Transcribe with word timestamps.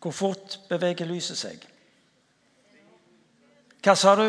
Hvor 0.00 0.14
fort 0.14 0.60
beveger 0.68 1.06
lyset 1.06 1.38
seg? 1.38 1.64
Hva 3.82 3.94
sa 3.98 4.14
du? 4.18 4.28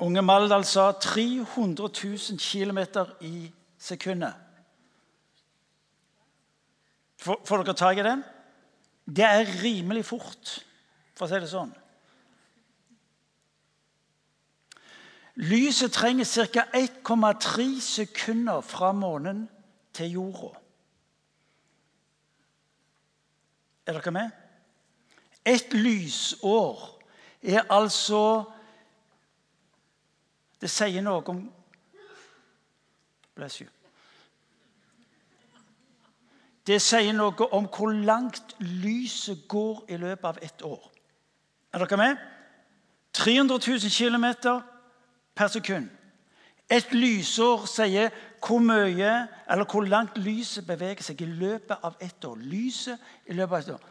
Unge 0.00 0.22
Maldal 0.24 0.64
sa 0.64 0.90
300 0.96 1.88
000 2.04 2.38
km 2.40 2.78
i 3.20 3.50
sekundet. 3.78 4.34
Får, 7.20 7.60
dere 7.60 7.76
tak 7.76 7.98
i 8.00 8.04
den? 8.04 8.22
Det 9.04 9.24
er 9.24 9.50
rimelig 9.60 10.06
fort, 10.08 10.54
for 11.12 11.26
å 11.26 11.28
si 11.28 11.40
det 11.42 11.50
sånn. 11.50 11.72
Lyset 15.40 15.92
trenger 15.92 16.28
ca. 16.52 16.64
1,3 16.76 17.66
sekunder 17.84 18.64
fra 18.64 18.92
månen 18.96 19.44
til 20.00 20.16
jorda. 20.16 20.54
Er 23.86 23.92
dere 23.92 24.10
med? 24.10 24.30
Et 25.44 25.72
lysår 25.72 27.02
er 27.42 27.62
altså 27.72 28.44
Det 30.60 30.68
sier 30.68 31.00
noe 31.00 31.24
om 31.32 31.38
Bless 33.34 33.62
you. 33.62 33.68
Det 36.66 36.76
sier 36.84 37.14
noe 37.16 37.48
om 37.56 37.68
hvor 37.72 37.92
langt 37.92 38.56
lyset 38.60 39.46
går 39.48 39.84
i 39.88 39.96
løpet 39.96 40.28
av 40.28 40.42
ett 40.42 40.62
år. 40.62 40.90
Er 41.72 41.84
dere 41.84 41.96
med? 41.96 42.16
300 43.12 43.56
000 43.56 43.80
km 43.90 44.26
per 45.34 45.48
sekund. 45.48 45.88
Et 46.70 46.92
lysår 46.92 47.64
sier 47.66 48.12
hvor 48.46 48.58
mye, 48.58 49.28
eller 49.50 49.64
hvor 49.64 49.84
langt 49.84 50.18
lyset 50.18 50.66
beveger 50.66 51.02
seg 51.04 51.22
i 51.22 51.28
løpet 51.28 51.84
av 51.84 51.96
ett 52.00 52.24
år. 52.24 52.36
Lyset 52.36 52.98
i 53.26 53.36
løpet 53.36 53.52
av 53.52 53.60
ett 53.60 53.74
år. 53.74 53.88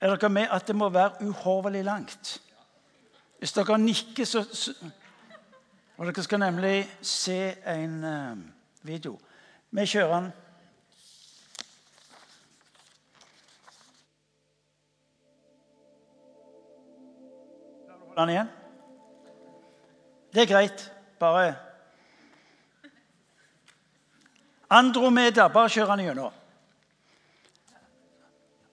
Er 0.00 0.14
dere 0.14 0.30
med 0.32 0.48
at 0.50 0.66
det 0.66 0.76
må 0.76 0.88
være 0.88 1.26
uhorvelig 1.26 1.84
langt? 1.84 2.42
Hvis 3.38 3.52
dere 3.52 3.78
nikker, 3.78 4.24
så, 4.24 4.44
så 4.52 4.74
Og 5.96 6.06
dere 6.06 6.22
skal 6.22 6.40
nemlig 6.40 6.88
se 7.02 7.54
en 7.68 8.04
uh, 8.04 8.38
video. 8.82 9.18
Vi 9.70 9.84
kjører 9.86 10.14
den. 10.14 10.30
Den 18.16 18.28
igjen. 18.28 18.48
Det 20.32 20.42
er 20.42 20.46
greit. 20.46 20.92
Bare 21.18 21.69
Andromeda. 24.70 25.48
Bare 25.48 25.68
kjør 25.68 25.94
den 25.94 26.04
gjennom. 26.04 26.36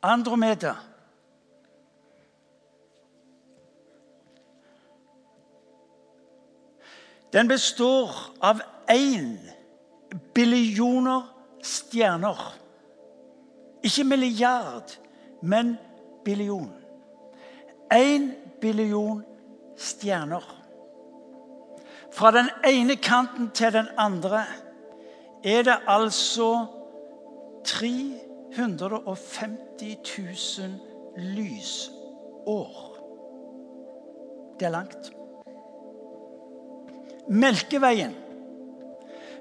Andromeda. 0.01 0.75
Den 7.33 7.47
består 7.47 8.13
av 8.41 8.61
én 8.89 9.35
billioner 10.33 11.25
stjerner. 11.61 12.39
Ikke 13.83 14.03
milliard, 14.03 14.93
men 15.41 15.75
billion. 16.25 16.71
Én 17.93 18.31
billion 18.61 19.25
stjerner. 19.77 20.45
Fra 22.13 22.31
den 22.31 22.49
ene 22.65 22.95
kanten 22.95 23.51
til 23.51 23.73
den 23.73 23.91
andre 23.97 24.45
er 25.43 25.63
det 25.63 25.79
altså 25.87 26.65
350 27.65 29.97
000 30.57 30.71
lysår. 31.17 32.97
Det 34.59 34.65
er 34.65 34.69
langt. 34.69 35.11
Melkeveien 37.27 38.15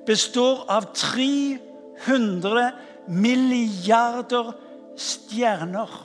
består 0.06 0.64
av 0.68 0.82
300 0.94 2.72
milliarder 3.08 4.52
stjerner. 4.98 6.02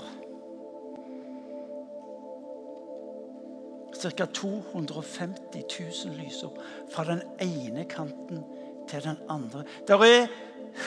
Ca. 4.01 4.25
250 4.25 5.63
000 6.05 6.15
lysår 6.17 6.53
fra 6.89 7.03
den 7.05 7.21
ene 7.41 7.85
kanten 7.89 8.43
til 8.91 9.03
den 9.07 9.19
andre. 9.31 9.63
Det 9.87 9.95
er 9.95 10.27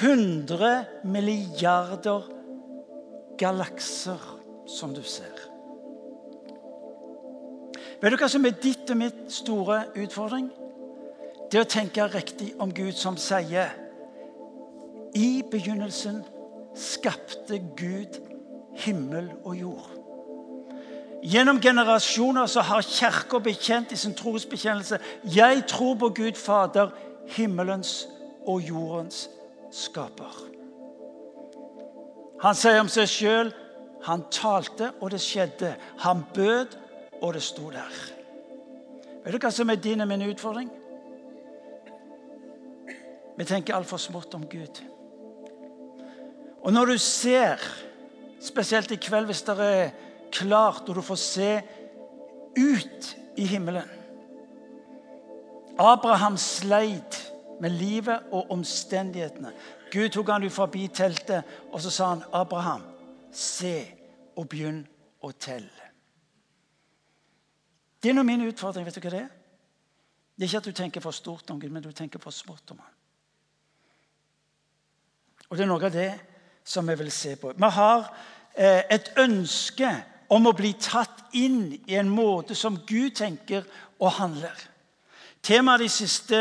100 0.00 0.84
milliarder 1.04 2.28
galakser, 3.38 4.20
som 4.66 4.94
du 4.94 5.02
ser. 5.02 5.40
Vet 8.00 8.12
du 8.12 8.18
hva 8.20 8.28
som 8.28 8.44
er 8.44 8.56
ditt 8.60 8.90
og 8.92 9.00
mitt 9.00 9.24
store 9.32 9.84
utfordring? 9.96 10.50
Det 11.52 11.62
å 11.62 11.68
tenke 11.68 12.06
riktig 12.12 12.52
om 12.60 12.72
Gud, 12.74 12.92
som 12.96 13.16
sier 13.20 13.72
I 15.14 15.44
begynnelsen 15.50 16.22
skapte 16.74 17.60
Gud 17.78 18.18
himmel 18.84 19.30
og 19.44 19.56
jord. 19.56 19.90
Gjennom 21.24 21.60
generasjoner 21.62 22.50
så 22.50 22.60
har 22.66 22.84
Kirka 22.84 23.38
bekjent 23.40 23.94
i 23.94 23.96
sin 23.96 24.12
trosbekjennelse 24.16 24.98
jeg 25.32 25.62
tror 25.70 25.94
på 26.02 26.10
Gud 26.18 26.36
Fader, 26.36 26.90
himmelens 27.32 28.08
og 28.46 28.60
jordens 28.62 29.28
skaper. 29.72 30.40
Han 32.44 32.56
sier 32.58 32.82
om 32.82 32.90
seg 32.92 33.08
sjøl 33.08 33.52
han 34.04 34.26
talte, 34.28 34.90
og 35.00 35.14
det 35.14 35.20
skjedde. 35.24 35.74
Han 36.04 36.24
bød, 36.34 36.76
og 37.22 37.34
det 37.34 37.42
sto 37.42 37.70
der. 37.72 38.00
Vet 39.24 39.32
du 39.32 39.40
hva 39.40 39.52
som 39.54 39.70
er 39.72 39.80
din 39.80 40.04
og 40.04 40.10
min 40.10 40.26
utfordring? 40.28 40.68
Vi 43.34 43.46
tenker 43.48 43.74
altfor 43.74 43.98
smått 43.98 44.36
om 44.36 44.44
Gud. 44.44 44.82
Og 46.64 46.72
når 46.72 46.92
du 46.92 46.98
ser, 47.00 47.64
spesielt 48.44 48.92
i 48.92 49.00
kveld 49.00 49.30
hvis 49.30 49.42
det 49.48 49.56
er 49.64 49.94
klart, 50.32 50.84
og 50.88 51.00
du 51.00 51.02
får 51.04 51.20
se 51.20 51.50
ut 52.60 53.10
i 53.40 53.46
himmelen 53.48 54.03
Abraham 55.78 56.36
sleit 56.36 57.32
med 57.60 57.70
livet 57.70 58.22
og 58.32 58.50
omstendighetene. 58.50 59.52
Gud 59.92 60.08
tok 60.08 60.28
han 60.28 60.44
ut 60.44 60.52
forbi 60.52 60.88
teltet, 60.88 61.44
og 61.72 61.80
så 61.80 61.90
sa 61.90 62.08
han, 62.08 62.22
'Abraham, 62.32 62.82
se 63.32 63.86
og 64.36 64.48
begynn 64.48 64.86
å 65.22 65.30
telle.' 65.30 65.90
Det 68.02 68.10
er 68.10 68.14
nå 68.14 68.22
min 68.22 68.48
utfordring. 68.48 68.84
Vet 68.86 68.94
du 68.94 69.00
hva 69.00 69.10
det 69.10 69.20
er? 69.20 69.28
Det 70.36 70.44
er 70.44 70.48
ikke 70.48 70.56
at 70.56 70.64
du 70.64 70.72
tenker 70.72 71.00
for 71.00 71.10
stort 71.10 71.50
om 71.50 71.60
Gud, 71.60 71.70
men 71.70 71.82
du 71.82 71.92
tenker 71.92 72.18
for 72.18 72.30
smått 72.30 72.70
om 72.70 72.78
ham. 72.78 72.92
Og 75.48 75.56
Det 75.56 75.64
er 75.64 75.68
noe 75.68 75.84
av 75.84 75.92
det 75.92 76.20
som 76.64 76.88
vi 76.88 76.94
vil 76.94 77.12
se 77.12 77.36
på. 77.36 77.52
Vi 77.56 77.70
har 77.70 78.14
eh, 78.56 78.82
et 78.90 79.12
ønske 79.16 80.04
om 80.28 80.46
å 80.46 80.52
bli 80.52 80.72
tatt 80.80 81.24
inn 81.32 81.72
i 81.86 81.94
en 81.94 82.08
måte 82.10 82.54
som 82.54 82.80
Gud 82.86 83.14
tenker 83.14 83.64
og 84.00 84.12
handler. 84.12 84.73
Temaet 85.44 85.84
de 85.84 85.90
siste 85.92 86.40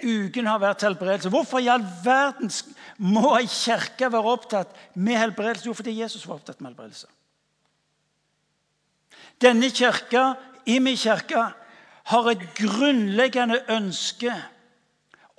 ukene 0.00 0.50
har 0.50 0.60
vært 0.62 0.84
helbredelse. 0.86 1.30
Hvorfor 1.32 1.62
i 1.62 1.70
all 1.70 1.84
verden 2.04 2.50
må 2.98 3.34
ei 3.38 3.46
kirke 3.50 4.10
være 4.10 4.34
opptatt 4.34 4.76
med 4.94 5.18
helbredelse? 5.20 5.68
Jo, 5.68 5.76
fordi 5.76 5.98
Jesus 6.00 6.26
var 6.26 6.40
opptatt 6.40 6.60
med 6.60 6.72
helbredelse. 6.72 7.08
Denne 9.40 9.70
kirka, 9.72 10.34
i 10.66 10.78
min 10.78 10.98
kirke, 11.00 11.46
har 12.10 12.30
et 12.30 12.42
grunnleggende 12.58 13.62
ønske 13.70 14.34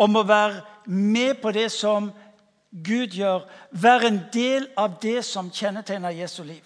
om 0.02 0.16
å 0.18 0.26
være 0.26 0.64
med 0.90 1.42
på 1.42 1.52
det 1.54 1.68
som 1.74 2.10
Gud 2.72 3.18
gjør, 3.18 3.44
være 3.72 4.08
en 4.08 4.22
del 4.34 4.70
av 4.80 4.96
det 5.04 5.20
som 5.28 5.52
kjennetegner 5.52 6.16
Jesu 6.16 6.44
liv. 6.48 6.64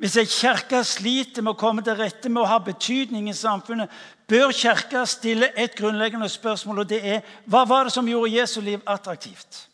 Hvis 0.00 0.16
ei 0.16 0.24
kirke 0.30 0.80
sliter 0.86 1.44
med 1.44 1.52
å 1.52 1.60
komme 1.60 1.82
til 1.84 1.98
rette 1.98 2.30
med 2.32 2.40
å 2.40 2.48
ha 2.48 2.60
betydning 2.64 3.26
i 3.28 3.36
samfunnet, 3.36 3.90
bør 4.30 4.52
Kirka 4.54 5.04
stille 5.04 5.50
et 5.58 5.74
grunnleggende 5.74 6.28
spørsmål, 6.28 6.78
og 6.78 6.88
det 6.88 7.00
er 7.02 7.26
hva 7.50 7.64
var 7.66 7.88
det 7.88 7.92
som 7.92 8.06
gjorde 8.06 8.32
Jesu 8.38 8.60
liv 8.60 8.80
attraktivt? 8.86 9.66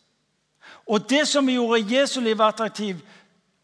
Og 0.87 1.11
det 1.11 1.27
som 1.29 1.49
gjorde 1.49 1.85
Jesu 1.97 2.21
liv 2.21 2.41
attraktivt, 2.41 3.05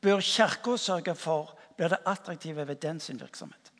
bør 0.02 0.20
Kirka 0.20 0.76
sørge 0.76 1.14
for 1.14 1.56
blir 1.76 1.88
det 1.88 2.02
attraktive 2.06 2.66
ved 2.68 2.76
den 2.76 3.00
sin 3.00 3.20
virksomhet. 3.20 3.72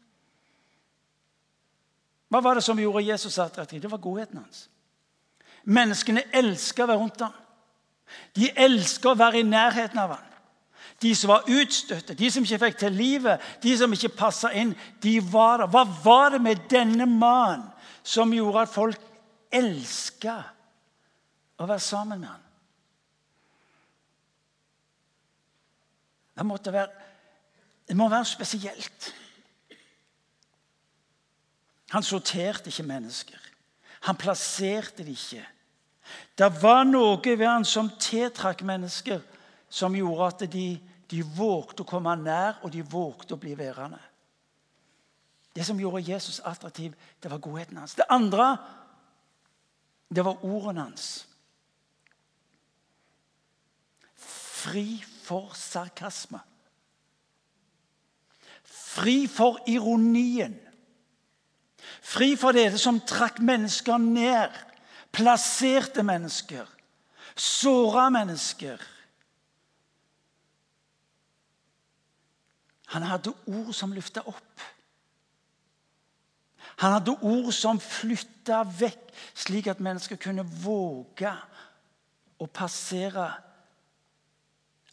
Hva 2.32 2.40
var 2.40 2.56
det 2.56 2.64
som 2.64 2.78
gjorde 2.78 3.04
Jesus 3.04 3.38
attraktiv? 3.38 3.82
Det 3.82 3.90
var 3.90 4.00
godheten 4.00 4.38
hans. 4.40 4.68
Menneskene 5.64 6.24
elska 6.32 6.86
å 6.86 6.88
være 6.88 6.98
rundt 6.98 7.20
ham. 7.20 7.34
De 8.36 8.48
elska 8.56 9.12
å 9.12 9.18
være 9.18 9.42
i 9.42 9.46
nærheten 9.46 10.00
av 10.00 10.14
ham. 10.16 10.31
De 11.02 11.14
som 11.19 11.32
var 11.32 11.49
utstøtte, 11.50 12.14
de 12.14 12.31
som 12.31 12.44
ikke 12.46 12.60
fikk 12.62 12.78
til 12.78 12.94
livet, 12.94 13.43
de 13.62 13.72
som 13.78 13.93
ikke 13.93 14.12
passa 14.14 14.52
inn, 14.54 14.75
de 15.02 15.16
var 15.32 15.64
der. 15.64 15.70
Hva 15.72 15.82
var 16.04 16.37
det 16.37 16.43
med 16.44 16.69
denne 16.70 17.08
mannen 17.10 17.69
som 18.02 18.32
gjorde 18.34 18.62
at 18.66 18.72
folk 18.72 19.08
elska 19.52 20.37
å 21.60 21.69
være 21.69 21.84
sammen 21.84 22.22
med 22.22 22.31
han. 22.31 22.49
Det, 26.32 26.46
måtte 26.49 26.72
være, 26.75 27.08
det 27.88 27.96
må 27.96 28.08
være 28.10 28.26
spesielt. 28.26 29.10
Han 31.93 32.02
sorterte 32.02 32.72
ikke 32.72 32.88
mennesker. 32.88 33.50
Han 34.08 34.19
plasserte 34.19 35.05
det 35.05 35.12
ikke. 35.14 35.44
Det 36.38 36.48
var 36.62 36.87
noe 36.88 37.20
ved 37.22 37.46
han 37.46 37.66
som 37.69 37.93
tiltrakk 38.00 38.64
mennesker, 38.66 39.20
som 39.70 39.94
gjorde 39.94 40.31
at 40.32 40.46
de, 40.50 40.66
de 41.12 41.20
vågte 41.36 41.84
å 41.84 41.88
komme 41.88 42.14
nær, 42.16 42.62
og 42.64 42.72
de 42.72 42.80
vågte 42.82 43.36
å 43.36 43.40
bli 43.40 43.52
værende. 43.58 44.00
Det 45.52 45.66
som 45.68 45.80
gjorde 45.80 46.06
Jesus 46.06 46.40
attraktiv, 46.48 46.94
det 47.20 47.30
var 47.30 47.42
godheten 47.44 47.76
hans. 47.76 47.94
Det 47.94 48.08
andre, 48.08 48.56
det 50.08 50.24
var 50.24 50.40
ordene 50.40 50.86
hans. 50.86 51.26
Fri 54.16 55.02
for 55.04 55.52
sarkasme. 55.58 56.40
Fri 58.64 59.26
for 59.28 59.60
ironien. 59.68 60.56
Fri 62.00 62.32
for 62.40 62.56
det 62.56 62.70
som 62.80 63.00
trakk 63.04 63.40
mennesker 63.44 64.00
ned, 64.00 64.54
plasserte 65.12 66.04
mennesker, 66.06 66.68
såra 67.36 68.08
mennesker. 68.12 68.80
Han 72.92 73.06
hadde 73.08 73.34
ord 73.46 73.72
som 73.76 73.92
løfta 73.94 74.24
opp. 74.28 74.64
Han 76.82 76.96
hadde 76.96 77.16
ord 77.20 77.52
som 77.54 77.80
flytta 77.80 78.62
vekk, 78.66 79.10
slik 79.34 79.68
at 79.70 79.82
mennesker 79.84 80.20
kunne 80.20 80.44
våge 80.64 81.32
å 82.42 82.48
passere 82.48 83.28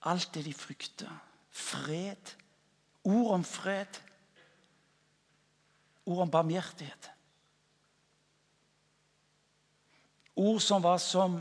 alt 0.09 0.29
det 0.35 0.45
de 0.45 0.53
frykta. 0.55 1.09
Fred. 1.49 2.35
Ord 3.09 3.33
om 3.39 3.43
fred 3.47 3.99
ord 6.09 6.25
om 6.25 6.31
barmhjertighet. 6.31 7.11
Ord 10.35 10.61
som 10.63 10.83
var 10.83 10.97
som 11.03 11.39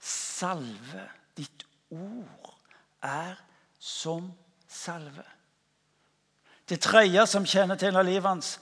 salve. 0.00 1.06
Ditt 1.36 1.64
ord 1.94 2.50
er 3.02 3.38
som 3.78 4.28
salve. 4.70 5.24
Det 6.68 6.78
tredje 6.80 7.26
som 7.26 7.46
kjennetegna 7.46 8.02
livet 8.06 8.28
hans, 8.28 8.52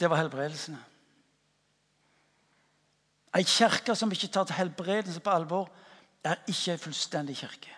det 0.00 0.08
var 0.10 0.22
helbredelsene. 0.22 0.80
Ei 3.36 3.44
kirke 3.48 3.94
som 3.96 4.12
ikke 4.12 4.28
tar 4.32 4.48
til 4.48 4.56
helbredelse 4.56 5.20
på 5.20 5.30
alvor, 5.32 5.70
er 6.24 6.40
ikke 6.48 6.74
ei 6.74 6.80
fullstendig 6.80 7.36
kirke. 7.36 7.76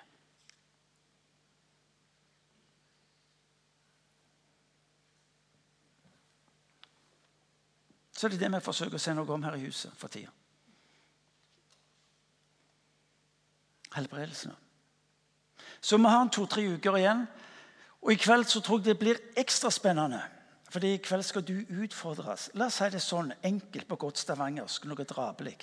Så 8.15 8.29
det 8.29 8.39
er 8.39 8.47
det 8.47 8.53
vi 8.55 8.65
forsøker 8.65 8.97
å 8.97 9.03
se 9.03 9.15
noe 9.15 9.35
om 9.35 9.43
her 9.45 9.57
i 9.59 9.67
huset 9.67 9.95
for 9.99 10.09
tida. 10.09 10.31
Helbredelsene. 13.95 14.64
Så 15.85 15.99
vi 16.01 16.09
har 16.09 16.29
to-tre 16.33 16.65
uker 16.79 16.97
igjen. 16.97 17.27
Og 18.05 18.13
i 18.13 18.21
kveld 18.21 18.47
så 18.49 18.61
tror 18.65 18.81
jeg 18.81 18.93
det 18.93 19.01
blir 19.01 19.21
ekstra 19.37 19.71
spennende. 19.73 20.23
Fordi 20.73 20.95
i 20.95 21.01
kveld 21.03 21.23
skal 21.23 21.45
du 21.45 21.59
utfordres. 21.85 22.49
La 22.55 22.71
oss 22.71 22.79
si 22.81 22.89
det 22.91 23.03
sånn 23.05 23.35
enkelt 23.45 23.89
på 23.89 23.99
godt 24.01 24.23
stavangersk, 24.23 24.87
noe 24.89 25.05
drapelig. 25.05 25.59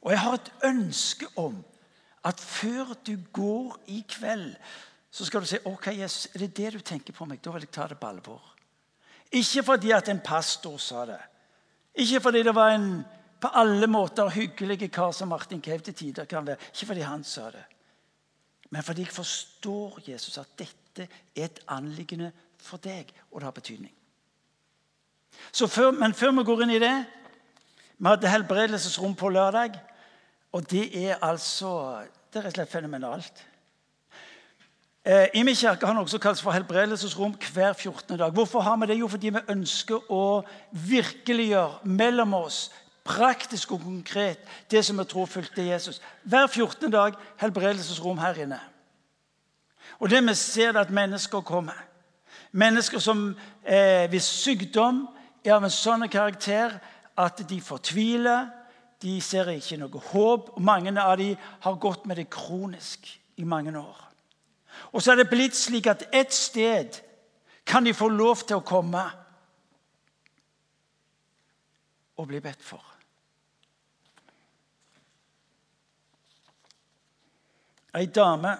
Og 0.00 0.12
jeg 0.12 0.20
har 0.20 0.38
et 0.40 0.50
ønske 0.68 1.28
om 1.40 1.60
at 2.24 2.40
før 2.40 2.96
du 3.06 3.14
går 3.32 3.76
i 3.92 4.00
kveld, 4.08 4.56
så 5.10 5.24
skal 5.28 5.44
du 5.44 5.48
si 5.48 5.60
ok, 5.64 5.86
Jesus, 5.92 6.28
er 6.34 6.44
det 6.44 6.56
det 6.56 6.72
du 6.72 6.80
tenker 6.80 7.12
på 7.12 7.28
meg? 7.28 7.40
Da 7.44 7.52
vil 7.52 7.64
jeg 7.64 7.72
ta 7.72 7.86
det 7.88 8.00
på 8.00 8.08
alvor. 8.08 8.42
Ikke 9.32 9.62
fordi 9.62 9.92
at 9.92 10.08
en 10.08 10.24
pastor 10.24 10.76
sa 10.80 11.04
det. 11.08 11.20
Ikke 11.94 12.20
fordi 12.20 12.42
det 12.42 12.54
var 12.54 12.74
en 12.74 13.04
på 13.44 13.50
alle 13.60 13.86
måter 13.90 14.30
hyggelig 14.32 14.88
kar 14.92 15.12
som 15.12 15.28
Martin 15.28 15.60
Cave 15.62 15.84
til 15.84 15.94
tider 15.94 16.24
kan 16.24 16.46
være. 16.46 16.56
Ikke 16.72 16.86
fordi 16.86 17.04
han 17.04 17.24
sa 17.24 17.50
det. 17.52 17.64
Men 18.70 18.82
fordi 18.82 19.04
jeg 19.04 19.12
forstår 19.12 20.00
Jesus 20.08 20.38
at 20.38 20.48
dette 20.58 21.08
er 21.36 21.44
et 21.44 21.60
anliggende 21.68 22.32
for 22.58 22.80
deg, 22.80 23.12
og 23.30 23.40
det 23.40 23.44
har 23.44 23.52
betydning. 23.52 23.92
Før, 25.52 25.90
men 25.90 26.14
før 26.14 26.32
vi 26.38 26.44
går 26.46 26.62
inn 26.62 26.72
i 26.76 26.78
det 26.78 26.94
Vi 27.98 28.06
hadde 28.06 28.30
helbredelsesrom 28.30 29.14
på 29.14 29.28
lørdag. 29.28 29.74
Og 30.52 30.70
det 30.70 31.04
er 31.04 31.18
altså 31.22 32.02
Det 32.32 32.40
er 32.40 32.46
rett 32.46 32.54
og 32.54 32.56
slett 32.56 32.72
fenomenalt. 32.72 33.44
Eh, 35.04 35.28
I 35.34 35.42
min 35.42 35.54
kirke 35.54 35.86
har 35.86 35.94
noe 35.94 36.08
som 36.08 36.18
kalles 36.18 36.40
for 36.42 36.50
helbredelsesrom 36.50 37.36
hver 37.52 37.72
14. 37.72 38.16
dag. 38.18 38.32
Hvorfor 38.32 38.60
har 38.60 38.76
vi 38.80 38.86
det? 38.86 38.98
Jo, 38.98 39.08
fordi 39.08 39.30
vi 39.30 39.42
ønsker 39.52 40.10
å 40.10 40.42
virkeliggjøre 40.72 41.84
mellom 41.84 42.34
oss 42.34 42.70
praktisk 43.04 43.74
og 43.76 43.82
konkret 43.84 44.40
det 44.70 44.84
som 44.84 44.98
vi 44.98 45.04
tror 45.04 45.26
fulgte 45.26 45.66
Jesus. 45.66 46.00
Hver 46.22 46.46
14. 46.46 46.92
dag 46.92 47.14
helbredelsesrom 47.40 48.18
her 48.18 48.40
inne. 48.46 48.60
Og 49.98 50.10
det 50.10 50.22
vi 50.26 50.34
ser, 50.34 50.72
er 50.72 50.80
at 50.80 50.90
mennesker 50.90 51.40
kommer. 51.40 51.76
Mennesker 52.52 52.98
som 52.98 53.36
eh, 53.64 54.08
hvis 54.10 54.24
sykdom 54.24 55.06
er 55.44 55.56
av 55.56 55.64
en 55.64 55.72
sånn 55.72 56.06
karakter 56.08 56.78
at 57.16 57.42
de 57.48 57.60
fortviler. 57.60 58.48
De 59.02 59.18
ser 59.20 59.50
ikke 59.52 59.78
noe 59.78 60.00
håp. 60.10 60.54
og 60.56 60.62
Mange 60.62 60.94
av 61.00 61.18
dem 61.18 61.36
har 61.60 61.80
gått 61.82 62.06
med 62.06 62.16
det 62.16 62.30
kronisk 62.30 63.10
i 63.36 63.44
mange 63.44 63.74
år. 63.78 64.00
Og 64.92 65.02
så 65.02 65.12
er 65.12 65.22
det 65.22 65.30
blitt 65.30 65.56
slik 65.56 65.86
at 65.90 66.06
et 66.12 66.32
sted 66.34 67.00
kan 67.66 67.84
de 67.84 67.94
få 67.94 68.08
lov 68.08 68.44
til 68.46 68.58
å 68.58 68.66
komme 68.66 69.04
og 72.16 72.28
bli 72.30 72.40
bedt 72.40 72.62
for. 72.62 72.93
Ei 77.94 78.06
dame 78.06 78.58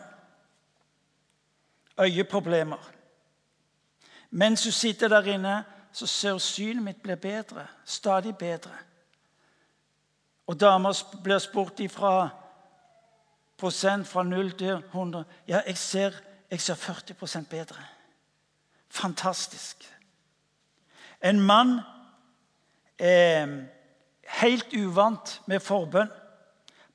øyeproblemer. 2.01 2.91
Mens 4.31 4.65
hun 4.65 4.73
sitter 4.73 5.09
der 5.09 5.23
inne, 5.23 5.65
så 5.93 6.07
ser 6.07 6.39
synet 6.39 6.83
mitt 6.83 7.03
blir 7.03 7.15
bedre. 7.15 7.67
Stadig 7.85 8.37
bedre. 8.37 8.71
Og 10.47 10.61
dama 10.61 10.93
blir 11.23 11.39
spurt 11.39 11.81
ifra 11.81 12.29
prosent 13.57 14.09
fra 14.09 14.23
0 14.23 14.51
til 14.59 14.73
100. 14.73 15.25
Ja, 15.49 15.61
jeg 15.67 15.79
ser, 15.79 16.13
jeg 16.51 16.61
ser 16.61 16.75
40% 16.75 17.49
bedre. 17.49 17.85
Fantastisk. 18.89 19.77
En 21.23 21.41
mann 21.41 21.81
eh, 22.99 23.49
helt 24.29 24.75
uvant 24.75 25.43
med 25.47 25.61
forbønn. 25.61 26.11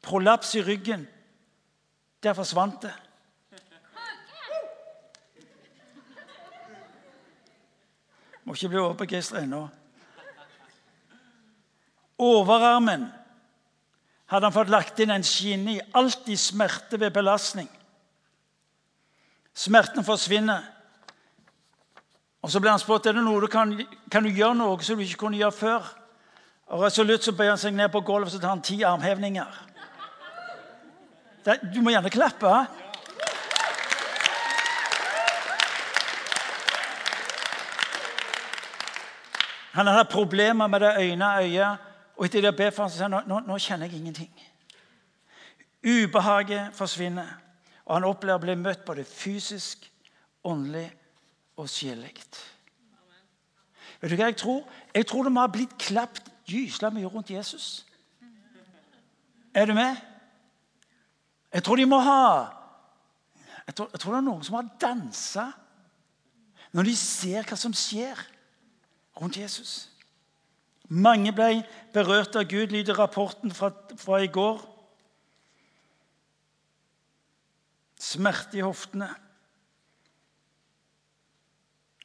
Prolaps 0.01 0.55
i 0.55 0.61
ryggen. 0.63 1.07
Der 2.23 2.33
forsvant 2.33 2.81
det. 2.81 2.93
Må 8.43 8.53
ikke 8.53 8.69
bli 8.69 8.81
overbegeistra 8.81 9.43
ennå. 9.43 9.67
Overarmen 12.19 13.05
hadde 14.29 14.45
han 14.45 14.53
fått 14.53 14.71
lagt 14.73 14.99
inn 14.99 15.13
en 15.13 15.23
skinne 15.23 15.77
i. 15.77 15.83
Alltid 15.95 16.37
smerte 16.37 16.99
ved 16.99 17.13
belastning. 17.15 17.69
Smerten 19.53 20.03
forsvinner. 20.03 20.65
Og 22.41 22.51
Så 22.51 22.59
ble 22.59 22.71
han 22.71 22.79
spurt 22.79 23.05
er 23.05 23.13
det 23.13 23.23
noe 23.23 23.41
du 23.41 23.47
kan, 23.51 23.73
kan 24.11 24.23
du 24.23 24.29
gjøre 24.31 24.55
noe 24.55 24.83
som 24.83 24.97
du 24.97 25.03
ikke 25.03 25.25
kunne 25.25 25.39
gjøre 25.39 25.55
før. 25.55 25.89
Og 26.69 26.83
Resolutt 26.83 27.25
så 27.25 27.33
bøyer 27.35 27.55
han 27.55 27.61
seg 27.61 27.73
ned 27.75 27.89
på 27.91 28.01
gulvet 28.05 28.35
og 28.35 28.41
tar 28.41 28.53
han 28.53 28.63
ti 28.63 28.81
armhevninger. 28.83 29.68
Du 31.73 31.81
må 31.81 31.93
gjerne 31.93 32.11
klappe. 32.13 32.53
Han 39.79 39.87
hadde 39.87 40.09
problemer 40.11 40.67
med 40.67 40.79
det 40.79 40.93
ene 41.07 41.29
øyet. 41.41 41.85
Og 42.17 42.25
etter 42.25 42.41
det 42.41 42.55
ber 42.55 42.71
for 42.75 42.83
ham, 42.83 42.89
så 42.91 42.97
sier 42.97 43.07
han 43.07 43.29
nå, 43.29 43.39
nå 43.47 43.57
kjenner 43.63 43.87
jeg 43.87 44.01
ingenting. 44.01 44.31
Ubehaget 45.87 46.75
forsvinner, 46.75 47.29
og 47.85 47.93
han 47.95 48.07
opplever 48.09 48.41
å 48.41 48.43
bli 48.43 48.55
møtt 48.59 48.83
både 48.83 49.05
fysisk, 49.07 49.85
åndelig 50.43 50.89
og 51.55 51.69
sjelelig. 51.71 52.11
Vet 54.01 54.11
du 54.11 54.17
hva 54.19 54.27
jeg 54.27 54.39
tror? 54.41 54.65
Jeg 54.95 55.07
tror 55.07 55.23
det 55.23 55.31
må 55.31 55.45
ha 55.45 55.51
blitt 55.51 55.77
klapt 55.79 56.27
gysla 56.49 56.91
mye 56.91 57.07
rundt 57.07 57.31
Jesus. 57.31 57.85
Er 59.55 59.65
du 59.65 59.73
med? 59.73 60.08
Jeg 61.53 61.63
tror 61.65 61.75
de 61.75 61.85
må 61.89 61.99
ha 62.05 62.55
Jeg 63.67 63.75
tror, 63.75 63.89
jeg 63.91 63.99
tror 63.99 64.13
det 64.13 64.17
er 64.17 64.27
noen 64.27 64.43
som 64.45 64.57
har 64.59 64.69
dansa 64.81 65.45
Når 66.73 66.89
de 66.89 66.95
ser 66.95 67.47
hva 67.49 67.57
som 67.57 67.73
skjer 67.73 68.19
rundt 69.19 69.37
Jesus. 69.37 69.89
Mange 70.89 71.33
ble 71.35 71.63
berørt 71.93 72.37
av 72.39 72.47
Gud, 72.49 72.71
lyder 72.71 72.97
rapporten 72.97 73.51
fra, 73.53 73.69
fra 73.99 74.21
i 74.23 74.29
går. 74.31 74.61
Smerte 77.99 78.57
i 78.57 78.63
hoftene. 78.63 79.09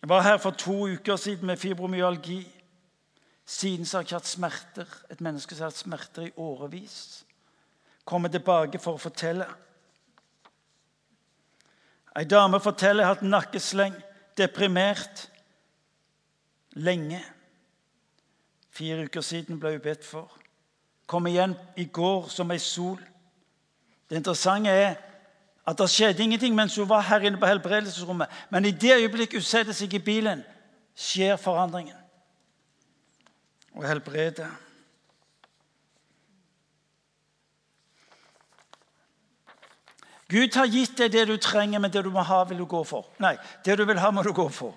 Jeg 0.02 0.10
var 0.10 0.26
her 0.26 0.36
for 0.36 0.50
to 0.50 0.74
uker 0.84 1.16
siden 1.16 1.46
med 1.46 1.56
fibromyalgi. 1.56 2.42
Siden 3.46 3.86
så 3.86 3.96
har 3.96 4.02
jeg 4.02 4.10
ikke 4.10 4.18
hatt 4.18 4.28
smerter. 4.28 4.98
Et 5.10 5.20
menneske 5.20 5.54
som 5.54 5.64
har 5.64 5.72
hatt 5.72 5.80
smerter 5.80 6.26
i 6.26 6.34
årevis. 6.36 7.23
Kommer 8.04 8.28
tilbake 8.28 8.78
for 8.78 8.98
å 8.98 9.00
fortelle. 9.00 9.46
Ei 12.14 12.26
dame 12.30 12.60
forteller 12.62 13.10
at 13.10 13.24
nakkesleng, 13.26 13.94
deprimert 14.38 15.28
lenge. 16.78 17.22
Fire 18.74 19.06
uker 19.06 19.24
siden 19.24 19.58
ble 19.60 19.74
hun 19.74 19.82
bedt 19.82 20.04
for. 20.06 20.30
Kom 21.06 21.26
igjen 21.26 21.56
i 21.76 21.84
går 21.84 22.28
som 22.32 22.50
ei 22.50 22.60
sol. 22.62 23.00
Det 24.08 24.20
interessante 24.20 24.70
er 24.70 24.94
at 25.64 25.78
det 25.78 25.88
skjedde 25.90 26.22
ingenting 26.22 26.54
mens 26.54 26.76
hun 26.76 26.88
var 26.88 27.06
her 27.08 27.24
inne 27.24 27.40
på 27.40 27.48
helbredelsesrommet. 27.48 28.28
Men 28.50 28.64
i 28.64 28.70
det 28.70 28.98
øyeblikket 28.98 29.40
hun 29.40 29.46
setter 29.46 29.76
seg 29.76 29.94
i 29.96 30.02
bilen, 30.02 30.44
skjer 30.94 31.36
forandringen. 31.40 31.96
Og 33.74 33.86
helbreder. 33.88 34.50
Gud 40.28 40.56
har 40.56 40.70
gitt 40.72 40.96
deg 40.98 41.12
det 41.12 41.26
du 41.28 41.36
trenger, 41.36 41.82
men 41.82 41.92
det 41.92 42.04
du 42.04 42.10
må 42.12 42.24
ha, 42.24 42.40
vil 42.48 42.62
du 42.62 42.66
gå 42.68 42.80
for. 42.88 43.10
Nei, 43.20 43.34
det 43.64 43.76
du 43.78 43.84
vil 43.84 44.00
ha, 44.00 44.10
må 44.10 44.24
du 44.24 44.32
gå 44.32 44.48
for. 44.48 44.72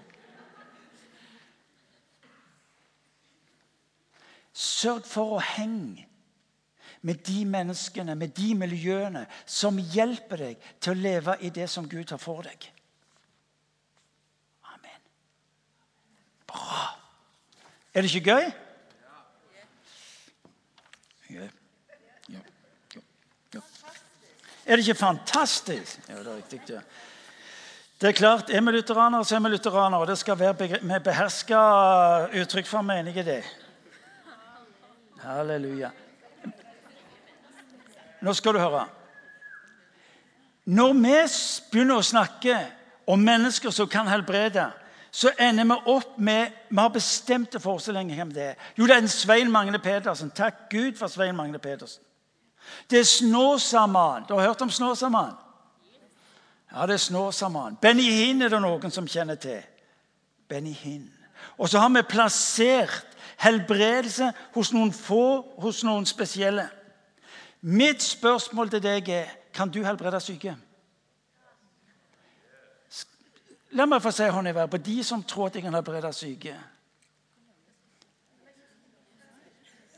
Sørg 4.57 5.05
for 5.05 5.37
å 5.37 5.43
henge 5.53 6.07
med 7.05 7.21
de 7.27 7.43
menneskene, 7.45 8.15
med 8.17 8.33
de 8.35 8.55
miljøene, 8.57 9.27
som 9.45 9.77
hjelper 9.77 10.41
deg 10.43 10.69
til 10.81 10.95
å 10.95 11.01
leve 11.01 11.37
i 11.45 11.51
det 11.53 11.69
som 11.69 11.87
Gud 11.87 12.09
har 12.11 12.19
for 12.19 12.41
deg. 12.47 12.67
Amen. 14.73 15.03
Bra. 16.49 16.81
Er 17.93 18.03
det 18.03 18.11
ikke 18.11 18.33
gøy? 18.33 18.49
Ja. 21.37 21.47
Ja. 23.53 23.61
Er 24.67 24.75
det 24.75 24.88
ikke 24.88 25.00
fantastisk? 25.00 26.00
Ja, 26.09 26.19
det 26.19 26.27
er 26.27 26.36
riktig. 26.36 26.62
Ja. 26.69 26.81
Det 28.01 28.07
er 28.07 28.12
klart, 28.12 28.50
Er 28.50 28.62
vi 28.62 28.71
lutheranere, 28.71 29.25
så 29.25 29.36
er 29.36 29.39
vi 29.39 29.50
lutheranere. 29.50 30.01
Og 30.01 30.07
det 30.07 30.17
skal 30.17 30.39
være 30.39 30.79
med 30.81 31.00
beherska 31.00 31.59
uttrykk 32.41 32.67
for 32.67 32.81
mening 32.81 33.17
i 33.17 33.24
det. 33.24 33.43
Halleluja. 35.24 35.89
Nå 38.21 38.33
skal 38.33 38.53
du 38.53 38.59
høre. 38.59 38.86
Når 40.65 40.93
vi 40.93 41.15
begynner 41.71 41.97
å 41.97 42.03
snakke 42.03 42.59
om 43.07 43.19
mennesker 43.24 43.71
som 43.71 43.88
kan 43.88 44.07
helbrede, 44.07 44.67
så 45.12 45.31
ender 45.39 45.63
vi 45.63 45.77
opp 45.93 46.17
med 46.17 46.51
Vi 46.69 46.77
har 46.77 46.89
bestemt 46.89 47.51
det 47.51 47.62
for 47.62 47.79
så 47.79 47.91
lenge 47.91 48.15
hvem 48.15 48.33
det 48.33 48.43
er. 48.43 48.55
Jo, 48.77 48.86
det 48.86 48.95
er 48.95 49.01
en 49.01 49.07
Svein 49.07 49.51
Magne 49.51 49.79
Pedersen. 49.79 50.29
Takk 50.29 50.69
Gud 50.69 50.97
for 50.97 51.07
Svein 51.07 51.36
Magne 51.36 51.59
Pedersen. 51.59 52.03
Det 52.89 53.00
er 53.00 53.03
Snåsaman. 53.03 54.25
Du 54.27 54.33
har 54.33 54.47
hørt 54.47 54.62
om 54.62 54.69
Snåsaman? 54.69 55.33
Ja, 56.71 56.86
det 56.86 56.93
er 56.93 56.97
Snåsaman. 56.97 57.77
Benny 57.81 58.09
Hinn 58.12 58.41
er 58.41 58.50
det 58.50 58.62
noen 58.62 58.91
som 58.91 59.07
kjenner 59.07 59.36
til. 59.36 59.62
Benny 60.47 60.71
Hinn. 60.71 61.09
Og 61.57 61.69
så 61.69 61.79
har 61.79 61.89
vi 61.89 62.01
plassert 62.01 63.17
helbredelse 63.38 64.31
hos 64.55 64.74
noen 64.74 64.93
få, 64.93 65.45
hos 65.62 65.83
noen 65.83 66.05
spesielle. 66.05 66.67
Mitt 67.62 68.03
spørsmål 68.03 68.69
til 68.69 68.83
deg 68.83 69.09
er 69.09 69.36
kan 69.53 69.69
du 69.74 69.81
helbrede 69.83 70.19
syke. 70.21 70.53
La 73.75 73.86
meg 73.86 74.01
få 74.01 74.13
si 74.15 74.27
hånd 74.31 74.47
i 74.47 74.55
været 74.55 74.71
på 74.71 74.79
de 74.86 75.03
som 75.03 75.24
tror 75.24 75.50
at 75.50 75.57
de 75.57 75.62
kan 75.65 75.74
helbrede 75.74 76.13
syke. 76.13 76.55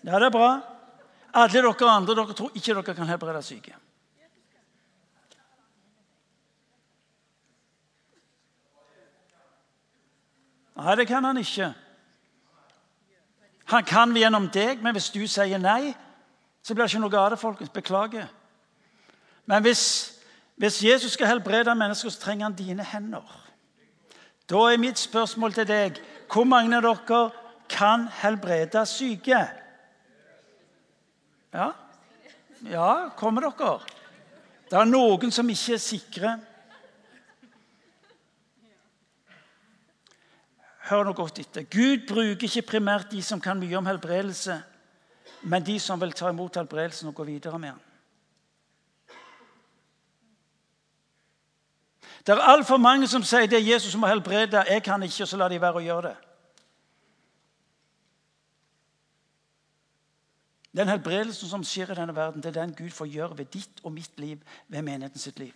Ja, 0.04 0.16
det 0.16 0.26
er 0.26 0.32
bra. 0.34 0.79
Alle 1.34 1.54
dere 1.54 1.92
andre 1.92 2.16
dere 2.16 2.34
tror 2.34 2.52
ikke 2.56 2.74
dere 2.74 2.96
kan 2.96 3.10
helbrede 3.10 3.44
syke. 3.44 3.76
Nei, 10.80 10.96
det 10.96 11.08
kan 11.08 11.24
han 11.24 11.38
ikke. 11.38 11.74
Han 13.70 13.84
kan 13.86 14.16
gjennom 14.16 14.48
deg, 14.50 14.80
men 14.82 14.96
hvis 14.96 15.12
du 15.12 15.26
sier 15.28 15.60
nei, 15.60 15.92
så 16.64 16.74
blir 16.74 16.88
det 16.88 16.94
ikke 16.94 17.04
noe 17.04 17.20
av 17.20 17.34
det, 17.34 17.40
folkens. 17.42 17.74
Beklager. 17.74 18.30
Men 19.46 19.66
hvis, 19.66 19.84
hvis 20.56 20.84
Jesus 20.84 21.18
skal 21.18 21.28
helbrede 21.34 21.76
mennesker, 21.76 22.10
så 22.10 22.22
trenger 22.24 22.48
han 22.48 22.58
dine 22.58 22.86
hender. 22.86 23.26
Da 24.50 24.64
er 24.72 24.82
mitt 24.82 25.00
spørsmål 25.00 25.54
til 25.54 25.68
deg 25.70 26.00
hvor 26.32 26.48
mange 26.48 26.78
av 26.78 26.86
dere 26.88 27.22
kan 27.70 28.08
helbrede 28.22 28.86
syke? 28.90 29.44
Ja? 31.54 31.72
Ja, 32.70 33.10
kommer 33.18 33.48
dere? 33.48 33.80
Det 34.70 34.78
er 34.78 34.86
noen 34.86 35.32
som 35.34 35.50
ikke 35.50 35.74
er 35.78 35.82
sikre. 35.82 36.36
Hør 40.90 41.06
nå 41.06 41.14
godt 41.18 41.42
etter. 41.42 41.66
Gud 41.70 42.08
bruker 42.10 42.48
ikke 42.48 42.66
primært 42.76 43.12
de 43.12 43.22
som 43.26 43.42
kan 43.42 43.60
mye 43.62 43.78
om 43.78 43.86
helbredelse, 43.90 44.58
men 45.42 45.66
de 45.66 45.78
som 45.80 46.02
vil 46.02 46.14
ta 46.18 46.30
imot 46.30 46.58
helbredelsen 46.58 47.12
og 47.12 47.16
gå 47.22 47.28
videre 47.30 47.60
med 47.60 47.76
den. 47.76 47.86
Det 52.26 52.36
er 52.36 52.50
altfor 52.52 52.78
mange 52.78 53.08
som 53.08 53.24
sier 53.26 53.48
det 53.50 53.58
er 53.58 53.72
Jesus 53.72 53.94
som 53.94 54.02
må 54.04 54.10
helbrede. 54.10 54.66
Jeg 54.70 54.84
kan 54.84 55.04
ikke, 55.04 55.26
så 55.26 55.38
la 55.38 55.48
de 55.50 55.62
være 55.62 55.80
å 55.80 55.86
gjøre 55.86 56.10
det. 56.10 56.18
Den 60.80 60.88
helbredelsen 60.88 61.50
som 61.52 61.64
skjer 61.68 61.92
i 61.92 61.98
denne 61.98 62.16
verden, 62.16 62.40
det 62.40 62.54
er 62.54 62.62
den 62.62 62.76
Gud 62.78 62.94
får 62.96 63.10
gjøre 63.12 63.38
ved 63.38 63.50
ditt 63.52 63.82
og 63.84 63.92
mitt 63.92 64.20
liv, 64.20 64.40
ved 64.68 64.86
menigheten 64.88 65.20
sitt 65.20 65.40
liv. 65.40 65.56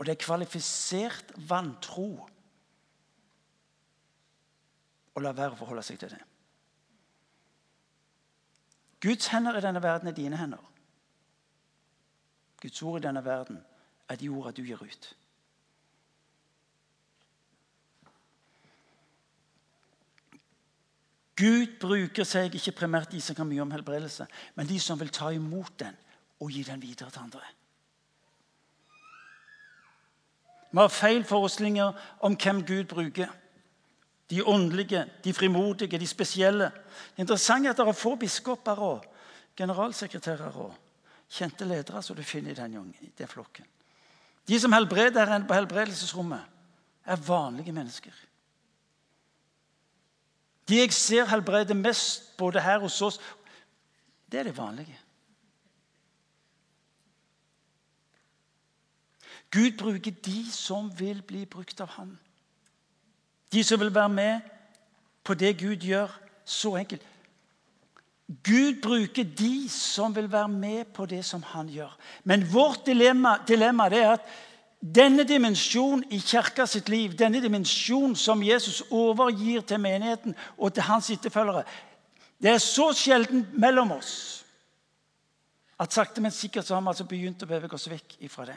Og 0.00 0.06
det 0.06 0.16
er 0.16 0.24
kvalifisert 0.24 1.30
vantro 1.46 2.08
å 5.14 5.22
la 5.22 5.30
være 5.36 5.54
å 5.54 5.60
forholde 5.60 5.84
seg 5.86 6.00
til 6.00 6.10
det. 6.16 6.20
Guds 9.00 9.30
hender 9.30 9.56
i 9.56 9.62
denne 9.62 9.82
verden 9.84 10.10
er 10.10 10.16
dine 10.16 10.40
hender. 10.40 10.66
Guds 12.60 12.82
ord 12.82 12.98
i 12.98 13.06
denne 13.06 13.22
verden 13.24 13.62
er 14.10 14.18
de 14.18 14.28
ordene 14.28 14.56
du 14.58 14.64
gir 14.66 14.82
ut. 14.82 15.12
Gud 21.36 21.78
bruker 21.80 22.26
seg 22.28 22.54
ikke 22.54 22.74
primært 22.82 23.12
de 23.12 23.20
som 23.22 23.36
kan 23.36 23.48
mye 23.48 23.62
om 23.62 23.70
helbredelse, 23.72 24.26
men 24.54 24.68
de 24.68 24.80
som 24.80 24.98
vil 25.00 25.12
ta 25.14 25.30
imot 25.32 25.72
den 25.80 25.96
og 26.40 26.50
gi 26.50 26.62
den 26.66 26.82
videre 26.82 27.10
til 27.10 27.22
andre. 27.22 27.42
Vi 30.70 30.78
har 30.78 30.92
feil 30.92 31.24
forestillinger 31.26 31.96
om 32.20 32.36
hvem 32.38 32.62
Gud 32.66 32.84
bruker. 32.90 33.30
De 34.30 34.44
åndelige, 34.46 35.06
de 35.24 35.32
frimodige, 35.34 35.98
de 35.98 36.06
spesielle. 36.06 36.70
Det 37.16 37.24
interessante 37.24 37.68
er 37.68 37.72
at 37.72 37.80
det 37.80 37.88
er 37.88 37.98
få 37.98 38.14
biskoper 38.16 38.78
og 38.78 39.04
generalsekretærer 39.58 40.56
og 40.62 40.76
kjente 41.30 41.66
ledere 41.66 42.02
som 42.02 42.16
du 42.16 42.22
finner 42.22 42.54
i 42.54 42.54
den, 42.54 42.94
i 43.00 43.10
den 43.18 43.28
flokken. 43.28 43.66
De 44.48 44.60
som 44.60 44.72
helbreder 44.72 45.26
her 45.26 45.46
på 45.46 45.54
helbredelsesrommet, 45.54 46.40
er 47.04 47.16
vanlige 47.16 47.72
mennesker. 47.72 48.14
De 50.70 50.78
jeg 50.78 50.92
ser 50.94 51.26
helbrede 51.26 51.74
mest 51.74 52.36
både 52.38 52.62
her 52.62 52.78
hos 52.78 53.02
oss, 53.02 53.20
det 54.30 54.40
er 54.40 54.46
det 54.46 54.56
vanlige. 54.56 54.98
Gud 59.50 59.78
bruker 59.78 60.10
de 60.10 60.50
som 60.52 60.92
vil 60.98 61.22
bli 61.26 61.44
brukt 61.44 61.80
av 61.82 61.90
ham. 61.96 62.12
De 63.52 63.64
som 63.66 63.80
vil 63.80 63.94
være 63.94 64.08
med 64.08 64.40
på 65.26 65.34
det 65.34 65.56
Gud 65.58 65.82
gjør. 65.82 66.12
Så 66.44 66.76
enkelt. 66.76 67.02
Gud 68.46 68.78
bruker 68.82 69.24
de 69.24 69.68
som 69.68 70.14
vil 70.14 70.30
være 70.32 70.48
med 70.48 70.84
på 70.94 71.06
det 71.06 71.24
som 71.24 71.42
han 71.42 71.68
gjør. 71.68 71.90
Men 72.24 72.46
vårt 72.52 72.86
dilemma, 72.86 73.36
dilemma 73.48 73.88
er 73.90 74.12
at 74.12 74.30
denne 74.80 75.26
dimensjonen 75.28 76.06
i 76.10 76.18
kirka 76.24 76.64
sitt 76.66 76.88
liv, 76.88 77.12
denne 77.16 77.42
dimensjonen 77.42 78.16
som 78.16 78.42
Jesus 78.42 78.80
overgir 78.90 79.60
til 79.60 79.80
menigheten 79.80 80.36
og 80.56 80.72
til 80.74 80.86
hans 80.88 81.10
etterfølgere, 81.12 81.64
det 82.40 82.54
er 82.54 82.62
så 82.64 82.88
sjelden 82.96 83.44
mellom 83.60 83.92
oss 83.92 84.12
at 85.80 85.92
sakte, 85.92 86.20
men 86.20 86.32
sikkert 86.32 86.66
så 86.66 86.74
har 86.74 86.84
vi 86.84 86.92
altså 86.92 87.08
begynt 87.08 87.42
å 87.44 87.48
bevege 87.48 87.76
oss 87.76 87.88
vekk 87.88 88.18
ifra 88.24 88.46
det. 88.48 88.56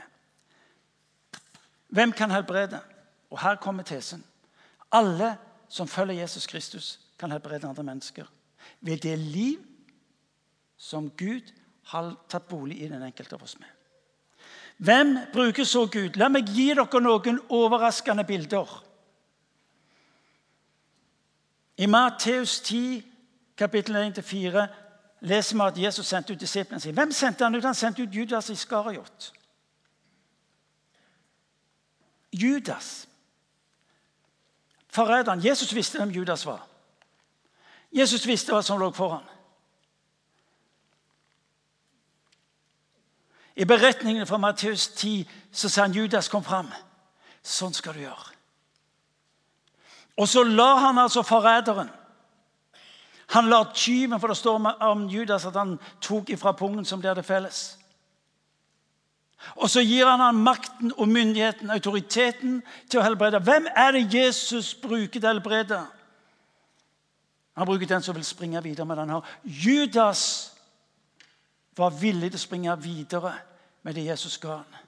Hvem 1.94 2.12
kan 2.16 2.32
helbrede? 2.32 2.80
Og 3.32 3.40
her 3.40 3.60
kommer 3.62 3.84
tesen. 3.88 4.24
Alle 4.92 5.36
som 5.72 5.88
følger 5.88 6.22
Jesus 6.22 6.48
Kristus, 6.48 7.00
kan 7.18 7.32
helbrede 7.32 7.68
andre 7.68 7.84
mennesker. 7.84 8.28
Ved 8.82 9.04
det 9.04 9.16
liv 9.20 9.60
som 10.78 11.10
Gud 11.18 11.52
har 11.94 12.14
tatt 12.30 12.48
bolig 12.50 12.82
i 12.82 12.90
den 12.92 13.04
enkelte 13.04 13.36
av 13.38 13.44
oss 13.44 13.56
med. 13.60 13.70
Hvem 14.78 15.18
bruker 15.34 15.64
så 15.64 15.86
Gud? 15.86 16.18
La 16.20 16.28
meg 16.30 16.50
gi 16.50 16.72
dere 16.74 17.02
noen 17.02 17.40
overraskende 17.50 18.24
bilder. 18.28 18.84
I 21.78 21.86
Matteus 21.86 22.60
10, 22.62 23.04
kapittel 23.58 23.96
1-4, 23.96 24.66
leser 25.22 25.56
vi 25.56 25.64
at 25.68 25.80
Jesus 25.86 26.08
sendte 26.08 26.34
ut 26.34 26.40
disiplene 26.40 26.82
sine. 26.82 26.94
Hvem 26.94 27.12
sendte 27.12 27.44
han 27.44 27.56
ut? 27.56 27.64
Han 27.64 27.76
sendte 27.76 28.04
ut 28.04 28.16
Judas 28.16 28.50
Iskariot. 28.50 29.34
Judas. 32.34 33.08
Forræderen. 34.88 35.46
Jesus 35.46 35.76
visste 35.76 35.98
hvem 35.98 36.10
Judas 36.10 36.46
var. 36.46 36.68
Jesus 37.94 38.28
visste 38.28 38.54
hva 38.54 38.62
som 38.62 38.80
lå 38.82 38.92
foran. 38.92 39.26
I 43.56 43.66
beretningen 43.66 44.28
fra 44.28 44.38
Matteus 44.38 44.88
10 44.88 45.28
så 45.52 45.70
sier 45.70 45.86
han 45.86 45.94
Judas 45.94 46.30
kom 46.30 46.44
fram. 46.44 46.72
Sånn 47.44 47.74
skal 47.76 47.94
du 47.94 48.06
gjøre. 48.06 48.32
Og 50.18 50.30
så 50.30 50.44
lar 50.46 50.78
han 50.88 50.98
altså 51.02 51.24
forræderen 51.26 51.90
Han 53.34 53.48
lar 53.50 53.72
tyven, 53.74 54.20
for 54.20 54.28
det 54.28 54.38
står 54.38 54.84
om 54.86 55.08
Judas 55.10 55.46
at 55.46 55.56
han 55.58 55.80
tok 56.02 56.30
ifra 56.30 56.52
pungen 56.54 56.86
som 56.86 57.02
de 57.02 57.08
hadde 57.08 57.24
felles. 57.24 57.80
Og 59.56 59.70
så 59.70 59.82
gir 59.82 60.06
han 60.06 60.20
ham 60.20 60.36
makten 60.36 60.92
og 60.98 61.08
myndigheten, 61.10 61.72
autoriteten, 61.72 62.62
til 62.90 63.00
å 63.00 63.04
helbrede. 63.04 63.42
Hvem 63.42 63.68
er 63.76 63.92
det 63.92 64.14
Jesus 64.14 64.76
bruker 64.76 65.20
til 65.20 65.26
å 65.26 65.34
helbrede? 65.34 65.80
Han 67.58 67.66
bruker 67.66 67.90
den 67.90 68.06
som 68.06 68.16
vil 68.16 68.26
springe 68.26 68.64
videre 68.64 68.86
med 68.86 68.98
den 68.98 69.10
her. 69.10 69.34
Judas 69.44 70.53
var 71.78 71.90
villig 71.90 72.32
til 72.32 72.40
å 72.40 72.44
springe 72.44 72.76
videre 72.84 73.34
med 73.84 73.96
det 73.98 74.06
Jesus 74.06 74.38
ga 74.38 74.60
ham. 74.62 74.80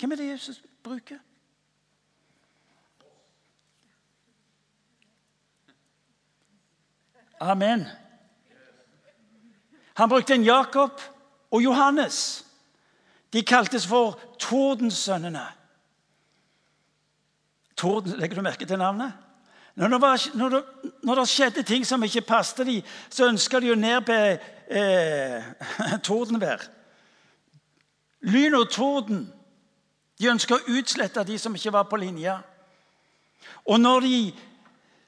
Hvem 0.00 0.12
er 0.12 0.16
det 0.16 0.28
Jesus 0.30 0.62
bruker? 0.82 1.18
Amen. 7.40 7.86
Han 9.94 10.08
brukte 10.08 10.34
en 10.34 10.44
Jakob 10.44 11.00
og 11.50 11.62
Johannes. 11.62 12.46
De 13.32 13.42
kaltes 13.42 13.86
for 13.86 14.20
Tordensønnene. 14.38 15.46
Torden, 17.76 18.18
Legger 18.18 18.36
du 18.36 18.42
merke 18.42 18.66
til 18.66 18.78
navnet? 18.78 19.12
Når 19.74 19.88
det, 19.88 20.00
var, 20.00 20.36
når, 20.36 20.48
det, 20.48 20.62
når 21.02 21.14
det, 21.14 21.28
skjedde 21.28 21.62
ting 21.62 21.86
som 21.86 22.02
ikke 22.02 22.20
passet 22.26 22.66
dem, 22.66 22.82
så 23.10 23.28
ønska 23.30 23.60
de 23.60 23.72
å 23.72 24.00
på 24.06 24.16
eh, 24.70 25.50
tordenvær. 26.06 26.64
Lyn 28.20 28.54
og 28.58 28.70
torden. 28.70 29.28
De 30.20 30.28
ønska 30.28 30.58
å 30.58 30.76
utslette 30.76 31.24
de 31.24 31.38
som 31.38 31.54
ikke 31.54 31.72
var 31.72 31.86
på 31.88 31.96
linja. 31.96 32.40
Og 33.64 33.80
når 33.80 34.00
de 34.00 34.20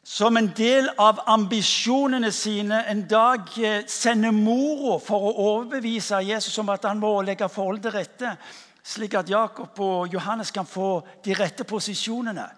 som 0.05 0.37
en 0.37 0.49
del 0.57 0.89
av 0.99 1.21
ambisjonene 1.31 2.33
sine 2.35 2.81
en 2.91 3.05
dag 3.09 3.53
eh, 3.59 3.85
sender 3.87 4.33
mora 4.35 4.97
for 5.03 5.29
å 5.29 5.35
overbevise 5.51 6.23
Jesus 6.27 6.59
om 6.59 6.73
at 6.75 6.89
han 6.89 7.03
må 7.03 7.21
legge 7.23 7.51
forholdet 7.51 7.87
til 7.87 7.99
rette, 7.99 8.35
slik 8.83 9.15
at 9.15 9.31
Jakob 9.31 9.79
og 9.79 10.15
Johannes 10.15 10.51
kan 10.51 10.67
få 10.67 10.97
de 11.23 11.37
rette 11.39 11.67
posisjonene 11.69 12.49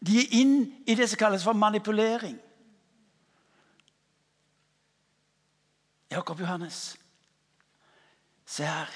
de 0.00 0.18
er 0.20 0.34
inn 0.40 0.58
i 0.86 0.94
det 0.94 1.08
som 1.10 1.18
kalles 1.18 1.44
for 1.44 1.56
manipulering. 1.56 2.36
Jakob 6.10 6.40
Johannes, 6.40 6.96
se 8.46 8.64
her. 8.64 8.90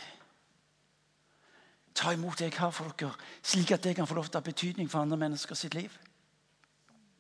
Ta 1.95 2.13
imot 2.13 2.39
det 2.39 2.53
jeg 2.53 2.59
har 2.61 2.71
for 2.71 2.95
dere, 2.99 3.13
slik 3.43 3.71
at 3.71 3.85
det 3.85 3.97
kan 3.97 4.07
få 4.07 4.15
lov 4.15 4.29
til 4.29 4.39
å 4.39 4.41
ha 4.41 4.47
betydning 4.47 4.91
for 4.91 5.03
andre 5.03 5.19
mennesker 5.21 5.59
sitt 5.59 5.75
liv. 5.75 5.91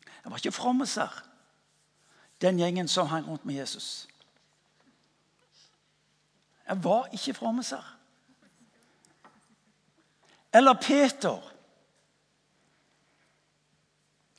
Det 0.06 0.30
var 0.30 0.38
ikke 0.38 0.52
frommiser, 0.52 1.24
den 2.40 2.58
gjengen 2.58 2.88
som 2.88 3.06
hang 3.06 3.26
rundt 3.28 3.44
med 3.44 3.54
Jesus. 3.54 4.08
Jeg 6.68 6.84
var 6.84 7.08
ikke 7.12 7.34
frommiser. 7.34 7.96
Eller 10.52 10.74
Peter 10.74 11.52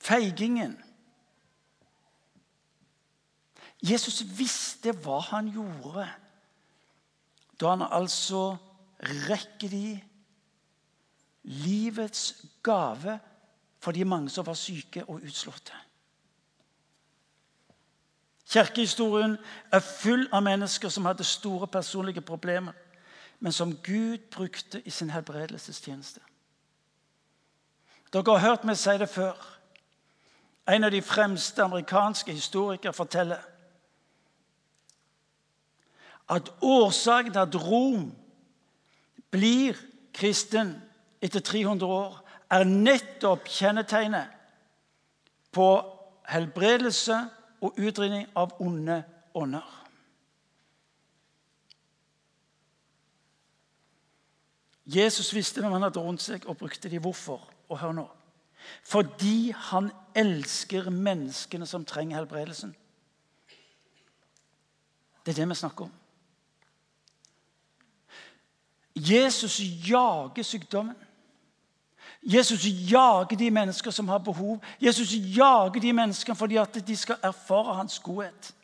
feigingen. 0.02 0.76
Jesus 3.82 4.22
visste 4.38 4.94
hva 5.04 5.20
han 5.32 5.50
gjorde 5.54 6.08
da 7.62 7.76
han 7.76 7.86
altså 7.86 8.56
rekker 9.30 9.70
de 9.70 10.00
livets 11.44 12.46
gave 12.66 13.20
for 13.82 13.94
de 13.94 14.06
mange 14.06 14.30
som 14.30 14.46
var 14.46 14.58
syke 14.58 15.04
og 15.06 15.22
utslåtte. 15.26 15.74
Kirkehistorien 18.52 19.38
er 19.72 19.80
full 19.80 20.26
av 20.34 20.44
mennesker 20.44 20.90
som 20.92 21.06
hadde 21.08 21.24
store 21.24 21.70
personlige 21.72 22.22
problemer, 22.22 22.74
men 23.40 23.54
som 23.54 23.78
Gud 23.78 24.18
brukte 24.34 24.82
i 24.86 24.90
sin 24.90 25.10
helbredelsestjeneste. 25.10 26.20
Dere 28.14 28.38
har 28.38 28.50
hørt 28.50 28.66
meg 28.68 28.78
si 28.78 28.98
det 29.00 29.10
før. 29.10 29.38
En 30.70 30.84
av 30.84 30.92
de 30.92 31.02
fremste 31.02 31.64
amerikanske 31.64 32.34
historikere 32.34 32.94
forteller 32.94 33.48
at 36.32 36.52
årsaken 36.62 37.34
til 37.34 37.40
at 37.40 37.56
Rom 37.56 38.12
blir 39.32 39.76
kristen 40.14 40.76
etter 41.22 41.40
300 41.40 41.86
år, 41.86 42.18
er 42.52 42.64
nettopp 42.68 43.48
kjennetegnet 43.48 44.32
på 45.52 45.68
helbredelse 46.32 47.18
og 47.62 47.78
utrydding 47.80 48.26
av 48.36 48.56
onde 48.64 49.04
ånder. 49.36 49.68
Jesus 54.86 55.34
visste 55.36 55.62
hvem 55.62 55.72
han 55.78 55.86
hadde 55.88 56.04
rundt 56.04 56.24
seg, 56.24 56.48
og 56.50 56.58
brukte 56.58 56.90
de 56.92 57.00
hvorfor. 57.00 57.44
Og 57.70 57.80
hør 57.80 57.94
nå. 57.96 58.08
Fordi 58.84 59.52
han 59.56 59.92
elsker 60.16 60.90
menneskene 60.90 61.66
som 61.66 61.86
trenger 61.86 62.18
helbredelsen. 62.18 62.76
Det 65.26 65.32
er 65.32 65.36
det 65.36 65.50
vi 65.50 65.56
snakker 65.56 65.86
om. 65.86 65.92
Jesus 68.96 69.60
jager 69.90 70.44
sykdommen. 70.44 70.96
Jesus 72.24 72.66
jager 72.66 73.38
de 73.38 73.52
mennesker 73.52 73.92
som 73.92 74.08
har 74.08 74.18
behov. 74.18 74.64
Jesus 74.82 75.14
jager 75.14 75.80
de 75.82 75.94
menneskene 75.94 76.36
fordi 76.36 76.56
at 76.56 76.88
de 76.88 76.98
skal 76.98 77.18
erfare 77.24 77.76
hans 77.76 78.00
godhet. 78.00 78.56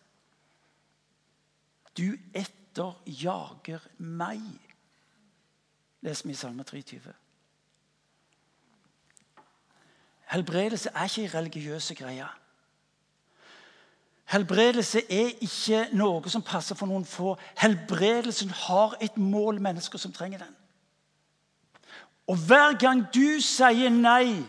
Du 1.98 2.14
etterjager 2.34 3.80
meg, 3.98 4.42
leser 6.02 6.28
vi 6.28 6.32
i 6.32 6.38
Salme 6.38 6.64
23. 6.64 7.14
Helbredelse 10.28 10.90
er 10.96 11.04
ikke 11.04 11.38
religiøse 11.38 11.96
greier. 11.96 12.32
Helbredelse 14.28 15.02
er 15.08 15.32
ikke 15.42 15.86
noe 15.96 16.30
som 16.30 16.44
passer 16.44 16.76
for 16.76 16.90
noen 16.90 17.06
få. 17.08 17.38
Helbredelsen 17.62 18.50
har 18.66 18.98
et 19.02 19.18
mål, 19.18 19.62
mennesker 19.64 20.02
som 20.02 20.12
trenger 20.12 20.44
den. 20.44 20.56
Og 22.28 22.36
hver 22.36 22.76
gang 22.76 23.06
du 23.16 23.40
sier 23.40 23.90
nei 23.94 24.44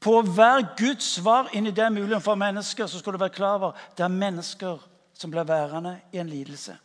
på 0.00 0.22
hver 0.22 0.62
Guds 0.78 1.12
svar 1.18 1.50
inni 1.52 1.74
det 1.76 1.90
muligheten 1.92 2.24
for 2.24 2.40
mennesker, 2.40 2.88
så 2.88 2.98
skal 2.98 3.12
du 3.12 3.20
være 3.20 3.36
klar 3.36 3.58
over 3.58 3.86
det 3.98 4.04
er 4.04 4.12
mennesker 4.12 4.80
som 5.12 5.30
blir 5.30 5.44
værende 5.44 5.98
i 6.12 6.20
en 6.22 6.32
lidelse 6.32 6.78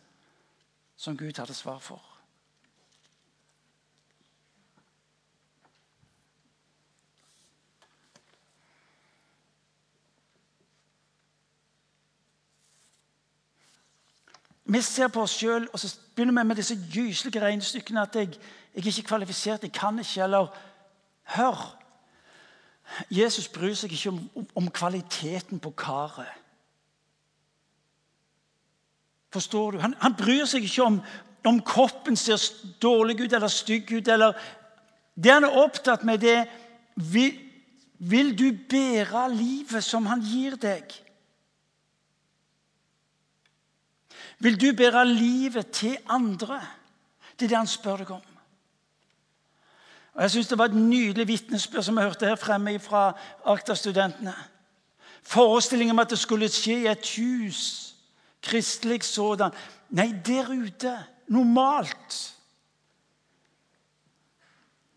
som 0.96 1.16
Gud 1.16 1.38
hadde 1.38 1.54
svar 1.54 1.78
for. 1.78 2.11
Vi 14.64 14.80
ser 14.82 15.08
på 15.08 15.22
oss 15.22 15.34
sjøl 15.40 15.68
og 15.72 15.80
så 15.80 15.90
begynner 16.14 16.42
vi 16.42 16.48
med 16.48 16.56
disse 16.56 16.76
gyselige 16.76 17.42
regnestykkene 17.42 18.02
at 18.02 18.16
jeg, 18.16 18.28
jeg 18.74 18.82
er 18.82 18.86
ikke 18.86 19.08
kvalifisert, 19.08 19.62
jeg 19.62 19.72
kan 19.72 19.98
ikke. 19.98 20.22
Eller 20.22 20.52
hør 21.34 21.78
Jesus 23.10 23.48
bryr 23.48 23.74
seg 23.74 23.92
ikke 23.92 24.12
om, 24.12 24.46
om 24.54 24.70
kvaliteten 24.70 25.60
på 25.62 25.70
karet. 25.70 26.28
Forstår 29.32 29.70
du? 29.70 29.78
Han, 29.80 29.94
han 30.00 30.16
bryr 30.16 30.44
seg 30.48 30.66
ikke 30.66 30.84
om, 30.84 30.98
om 31.48 31.60
kroppen 31.64 32.18
ser 32.20 32.42
dårlig 32.82 33.22
ut 33.22 33.32
eller 33.32 33.48
stygg 33.48 33.92
ut. 33.92 34.08
eller 34.08 34.36
Det 35.14 35.32
han 35.32 35.46
er 35.48 35.56
opptatt 35.62 36.04
med, 36.04 36.20
det 36.20 36.44
vil, 36.96 37.38
vil 37.98 38.34
du 38.38 38.50
bære 38.68 39.24
livet 39.32 39.84
som 39.84 40.06
han 40.06 40.20
gir 40.20 40.58
deg? 40.60 40.92
Vil 44.42 44.60
du 44.60 44.72
bære 44.76 45.06
livet 45.06 45.70
til 45.70 45.96
andre? 46.08 46.60
Det 47.38 47.44
er 47.44 47.48
det 47.48 47.56
han 47.56 47.66
spør 47.66 47.96
deg 47.96 48.10
om. 48.10 48.22
Og 50.14 50.22
Jeg 50.22 50.30
synes 50.30 50.48
Det 50.48 50.58
var 50.58 50.64
et 50.64 50.74
nydelig 50.74 51.28
vitnesbyrd 51.28 51.82
som 51.82 51.96
jeg 51.96 52.04
hørte 52.04 52.26
her 52.26 52.36
fremme 52.36 52.78
fra 52.78 53.12
Akta-studentene. 53.44 54.34
Forestillingen 55.22 55.94
om 55.94 55.98
at 55.98 56.10
det 56.10 56.18
skulle 56.18 56.48
skje 56.48 56.82
i 56.82 56.86
et 56.86 57.14
hus, 57.16 57.94
kristelig 58.42 59.04
sådan. 59.04 59.50
Nei, 59.90 60.14
der 60.26 60.50
ute. 60.50 60.98
Normalt. 61.28 62.34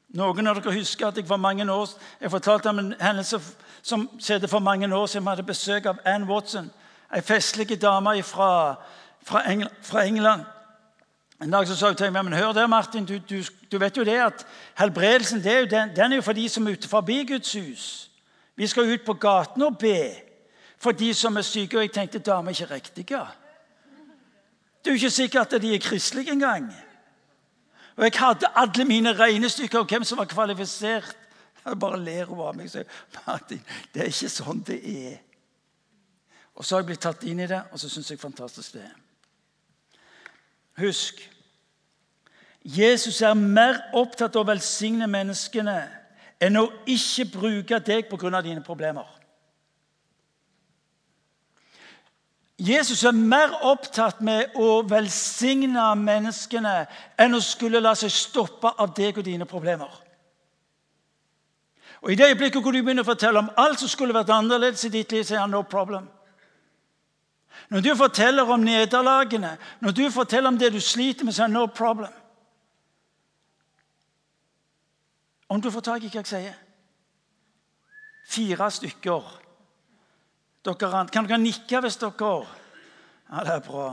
Noen 0.09 0.47
av 0.47 0.57
dere 0.57 0.73
husker 0.73 1.07
at 1.07 1.17
jeg 1.17 1.27
for 1.27 1.37
mange 1.37 1.71
år 1.71 1.89
jeg 2.21 2.31
fortalte 2.31 2.69
om 2.69 2.79
en 2.79 2.93
hendelse 2.99 3.39
som 3.83 4.09
skjedde 4.19 4.47
for 4.47 4.59
mange 4.59 4.95
år 4.95 5.05
siden. 5.05 5.25
Vi 5.25 5.29
hadde 5.29 5.43
besøk 5.43 5.85
av 5.85 5.99
Ann 6.05 6.23
Watson, 6.23 6.71
ei 7.13 7.21
festlig 7.21 7.81
dame 7.81 8.23
fra 8.23 8.75
fra 9.25 9.51
England. 9.51 9.73
Fra 9.81 10.05
England. 10.05 10.43
En 11.41 11.51
dag 11.51 11.67
så 11.67 11.75
sa 11.75 11.87
hun 11.87 11.97
til 11.99 12.11
meg 12.15 12.23
men 12.23 12.37
hør 12.37 12.53
der, 12.55 12.67
Martin, 12.67 13.05
du, 13.05 13.17
du, 13.19 13.41
du 13.71 13.77
vet 13.77 13.97
jo 13.97 14.03
det 14.07 14.15
at 14.23 14.45
helbredelsen 14.79 15.43
det 15.43 15.51
er 15.51 15.59
jo 15.59 15.71
den, 15.71 15.95
den, 15.95 16.11
er 16.11 16.15
jo 16.15 16.23
for 16.23 16.33
de 16.33 16.49
som 16.49 16.67
er 16.67 16.77
ute 16.77 16.87
forbi 16.87 17.25
Guds 17.27 17.51
hus. 17.53 18.11
Vi 18.55 18.67
skal 18.67 18.93
ut 18.93 19.03
på 19.05 19.13
gaten 19.13 19.61
og 19.61 19.77
be 19.77 20.13
for 20.77 20.91
de 20.91 21.13
som 21.13 21.35
er 21.37 21.41
syke. 21.41 21.77
Og 21.77 21.83
jeg 21.83 21.91
tenkte 21.91 22.19
damer 22.19 22.51
er 22.51 22.61
ikke 22.61 22.73
riktige. 22.73 23.25
Det 24.79 24.91
er 24.91 24.95
jo 24.95 25.01
ikke 25.01 25.09
sikkert 25.09 25.53
at 25.53 25.61
de 25.61 25.75
er 25.75 25.79
kristelige 25.79 26.31
engang. 26.31 26.73
Og 27.95 28.03
jeg 28.03 28.11
hadde 28.15 28.47
alle 28.55 28.85
mine 28.85 29.13
regnestykker 29.13 29.79
om 29.79 29.87
hvem 29.87 30.03
som 30.03 30.17
var 30.17 30.25
kvalifisert. 30.25 31.17
Jeg 31.65 31.79
bare 31.79 31.99
ler 31.99 32.25
hun 32.25 32.39
av 32.47 32.55
meg. 32.55 32.69
Så, 32.69 32.83
Martin, 33.27 33.61
det 33.93 34.01
er 34.01 34.11
ikke 34.11 34.29
sånn 34.29 34.61
det 34.67 34.79
er. 34.85 35.17
Og 36.55 36.65
så 36.65 36.75
har 36.75 36.83
jeg 36.83 36.91
blitt 36.91 37.01
tatt 37.03 37.23
inn 37.27 37.41
i 37.43 37.47
det, 37.49 37.61
og 37.71 37.79
så 37.79 37.89
syns 37.89 38.11
jeg 38.11 38.19
fantastisk 38.21 38.77
det 38.77 38.83
er. 38.85 38.93
Husk 40.79 41.21
Jesus 42.65 43.21
er 43.21 43.35
mer 43.37 43.77
opptatt 43.93 44.35
av 44.35 44.41
å 44.41 44.49
velsigne 44.49 45.05
menneskene 45.07 45.75
enn 46.41 46.57
å 46.57 46.65
ikke 46.89 47.27
bruke 47.35 47.79
deg 47.79 48.09
pga. 48.09 48.41
dine 48.41 48.63
problemer. 48.63 49.05
Jesus 52.57 53.03
er 53.03 53.11
mer 53.11 53.51
opptatt 53.61 54.21
med 54.21 54.55
å 54.55 54.81
velsigne 54.81 55.95
menneskene 55.95 56.87
enn 57.19 57.35
å 57.35 57.41
skulle 57.43 57.79
la 57.79 57.93
seg 57.95 58.11
stoppe 58.11 58.71
av 58.77 58.95
deg 58.95 59.17
og 59.17 59.25
dine 59.25 59.45
problemer. 59.45 59.91
Og 62.01 62.11
I 62.11 62.15
det 62.15 62.31
øyeblikket 62.31 62.61
hvor 62.61 62.71
du 62.71 62.81
begynner 62.81 63.03
å 63.03 63.11
fortelle 63.11 63.39
om 63.39 63.51
alt 63.57 63.79
som 63.79 63.89
skulle 63.89 64.13
vært 64.13 64.29
annerledes 64.29 64.85
i 64.85 64.89
ditt 64.89 65.11
liv, 65.11 65.23
sier 65.23 65.39
han 65.39 65.51
no 65.51 65.63
problem. 65.63 66.07
Når 67.69 67.81
du 67.81 67.95
forteller 67.95 68.51
om 68.51 68.59
nederlagene, 68.59 69.57
når 69.81 69.91
du 69.91 70.03
forteller 70.11 70.49
om 70.49 70.57
det 70.57 70.73
du 70.73 70.79
sliter 70.79 71.25
med, 71.25 71.33
så 71.33 71.43
er 71.43 71.47
det 71.47 71.53
no 71.53 71.65
problem. 71.65 72.13
Om 75.49 75.61
du 75.61 75.71
får 75.71 75.81
tak 75.81 76.03
i 76.03 76.09
hva 76.09 76.21
jeg 76.23 76.29
sier 76.29 76.61
Fire 78.25 78.71
stykker. 78.71 79.33
Dere, 80.65 81.05
kan 81.13 81.27
dere 81.29 81.37
nikke 81.37 81.81
hvis 81.85 81.99
dere 82.01 82.31
Ja, 83.29 83.43
det 83.45 83.53
er 83.53 83.63
bra. 83.65 83.87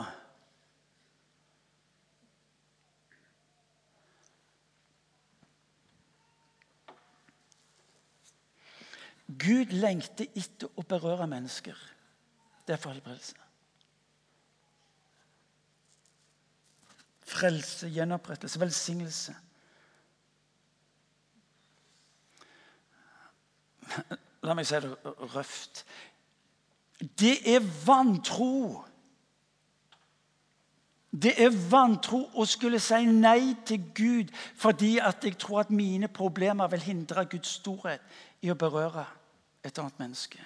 Gud 9.39 9.73
lengter 9.73 10.29
etter 10.37 10.69
å 10.77 10.85
berøre 10.89 11.29
mennesker. 11.31 11.77
Det 12.67 12.77
er 12.77 12.81
for. 12.81 12.99
Frelse, 17.33 17.89
gjenopprettelse, 17.89 18.61
velsignelse. 18.61 19.35
La 24.43 24.57
meg 24.57 24.67
si 24.67 24.81
det 24.83 24.91
røft. 25.35 25.85
Det 27.19 27.35
er 27.55 27.63
vantro. 27.87 28.83
Det 31.13 31.35
er 31.45 31.53
vantro 31.71 32.23
å 32.41 32.47
skulle 32.49 32.81
si 32.81 33.05
nei 33.11 33.53
til 33.69 33.83
Gud 33.95 34.31
fordi 34.59 34.95
at 35.03 35.25
jeg 35.27 35.37
tror 35.41 35.65
at 35.65 35.75
mine 35.75 36.09
problemer 36.09 36.71
vil 36.73 36.87
hindre 36.87 37.27
Guds 37.29 37.59
storhet 37.61 38.01
i 38.41 38.51
å 38.51 38.59
berøre 38.59 39.05
et 39.63 39.79
annet 39.79 39.99
menneske. 40.01 40.41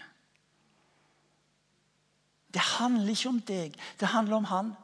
Det 2.50 2.64
handler 2.78 3.12
ikke 3.12 3.30
om 3.30 3.38
deg, 3.46 3.76
det 4.00 4.10
handler 4.10 4.40
om 4.40 4.50
han. 4.50 4.74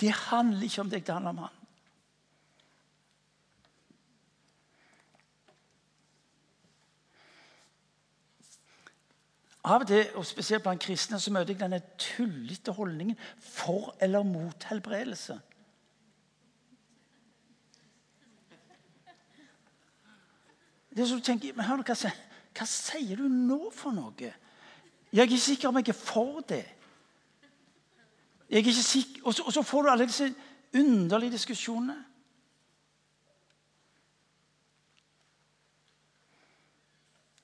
Det 0.00 0.10
handler 0.10 0.66
ikke 0.66 0.82
om 0.82 0.90
deg, 0.90 1.06
det 1.06 1.14
handler 1.14 1.36
om 1.36 1.44
han. 1.46 1.60
Av 9.64 9.80
til, 9.88 10.02
og 10.20 10.26
spesielt 10.28 10.62
blant 10.62 10.82
kristne, 10.82 11.16
så 11.20 11.32
møter 11.32 11.54
jeg 11.54 11.62
denne 11.62 11.80
tullete 11.96 12.74
holdningen 12.76 13.16
for 13.40 13.94
eller 14.04 14.26
mot 14.28 14.66
helbredelse. 14.68 15.38
Det 20.94 21.02
er 21.02 21.08
så 21.08 21.16
du 21.16 21.24
tenker, 21.26 21.56
men 21.56 21.66
hør 21.66 21.80
hva, 21.82 21.96
hva 22.54 22.66
sier 22.68 23.18
du 23.18 23.24
nå 23.26 23.70
for 23.74 23.96
noe? 23.96 24.28
Jeg 25.14 25.22
er 25.22 25.30
ikke 25.30 25.40
sikker 25.42 25.70
om 25.70 25.80
jeg 25.80 25.88
er 25.90 25.98
for 25.98 26.44
det. 26.46 26.62
Jeg 28.48 28.54
er 28.54 28.58
ikke 28.58 28.72
sikker, 28.72 29.20
og 29.24 29.34
så, 29.34 29.42
og 29.42 29.52
så 29.52 29.62
får 29.62 29.82
du 29.82 29.88
alle 29.88 30.06
disse 30.06 30.34
underlige 30.74 31.32
diskusjonene. 31.32 32.04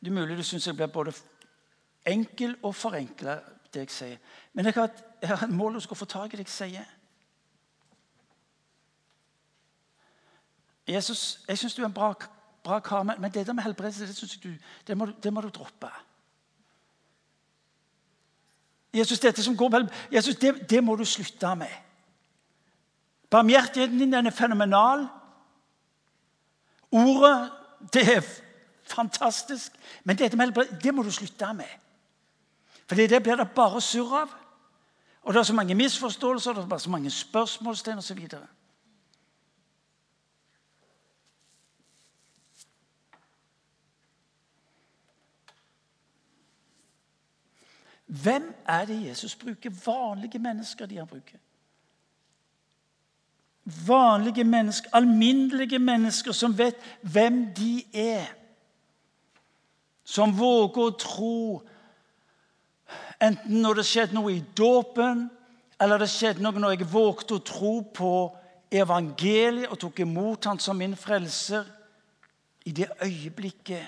Det 0.00 0.08
er 0.08 0.12
mulig 0.12 0.36
du 0.38 0.42
syns 0.42 0.66
jeg 0.66 0.76
blir 0.76 0.86
både 0.86 1.12
enkel 2.06 2.56
og 2.62 2.74
forenkla, 2.74 3.40
det 3.74 3.80
jeg 3.84 3.90
sier. 3.90 4.16
Men 4.52 4.64
jeg 4.64 4.74
har 4.74 4.88
et, 4.88 5.02
jeg 5.22 5.28
har 5.28 5.52
mål 5.52 5.76
å 5.76 5.94
få 5.94 6.08
tak 6.08 6.34
i 6.34 6.40
det 6.40 6.46
jeg 6.48 6.54
sier. 6.54 6.86
Jesus, 10.88 11.44
jeg 11.48 11.58
syns 11.58 11.76
du 11.76 11.82
er 11.82 11.90
en 11.90 11.94
bra, 11.94 12.14
bra 12.64 12.80
kar, 12.80 13.04
men 13.04 13.30
det 13.30 13.46
der 13.46 13.52
med 13.52 13.64
helbredelse 13.64 14.08
det, 14.08 14.38
du, 14.42 14.54
det, 14.86 14.96
må, 14.96 15.06
det 15.22 15.32
må 15.32 15.40
du 15.44 15.48
droppe. 15.48 15.90
Jesus, 18.94 19.20
dette 19.20 19.42
som 19.42 19.56
går 19.56 19.68
mellom, 19.68 19.88
Jesus, 20.12 20.36
det, 20.36 20.70
det 20.70 20.84
må 20.84 20.96
du 20.96 21.04
slutte 21.04 21.54
med. 21.54 21.70
Barmhjertigheten 23.30 23.98
din 23.98 24.12
den 24.12 24.26
er 24.26 24.30
fenomenal. 24.30 25.06
Ordet, 26.90 27.52
det 27.92 28.16
er 28.16 28.22
fantastisk. 28.82 29.72
Men 30.04 30.18
dette 30.18 30.36
med 30.36 30.52
det 30.82 30.94
må 30.94 31.02
du 31.02 31.10
slutte 31.10 31.52
med. 31.54 31.70
For 32.86 32.94
det 32.94 33.22
blir 33.22 33.36
det 33.36 33.50
bare 33.54 33.80
surr 33.80 34.16
av. 34.24 34.30
Og 35.22 35.34
det 35.34 35.40
er 35.40 35.42
så 35.46 35.54
mange 35.54 35.74
misforståelser, 35.74 36.52
det 36.52 36.62
er 36.62 36.68
bare 36.68 36.80
så 36.80 36.90
mange 36.90 37.10
spørsmålstegn 37.10 37.98
osv. 37.98 38.26
Hvem 48.10 48.54
er 48.66 48.84
det 48.84 49.06
Jesus 49.06 49.36
bruker? 49.36 49.70
Vanlige 49.86 50.38
mennesker 50.38 50.86
de 50.86 50.96
han 50.96 51.06
bruker. 51.06 51.38
Vanlige 53.86 54.44
mennesker, 54.44 54.90
alminnelige 54.92 55.78
mennesker 55.78 56.32
som 56.32 56.58
vet 56.58 56.74
hvem 57.02 57.54
de 57.54 57.84
er. 57.94 58.26
Som 60.04 60.34
våger 60.38 60.82
å 60.82 60.96
tro, 60.98 61.60
enten 63.22 63.60
når 63.62 63.78
det 63.78 63.84
skjedde 63.86 64.16
noe 64.16 64.32
i 64.34 64.42
dåpen, 64.58 65.28
eller 65.80 66.02
det 66.02 66.08
skjedde 66.10 66.42
noe 66.42 66.58
når 66.58 66.74
jeg 66.74 66.88
vågte 66.90 67.36
å 67.38 67.44
tro 67.46 67.74
på 67.94 68.14
evangeliet 68.74 69.70
og 69.70 69.78
tok 69.84 70.02
imot 70.02 70.50
han 70.50 70.58
som 70.58 70.82
min 70.82 70.96
frelser. 70.98 71.62
I 72.66 72.74
det 72.74 72.90
øyeblikket 73.06 73.86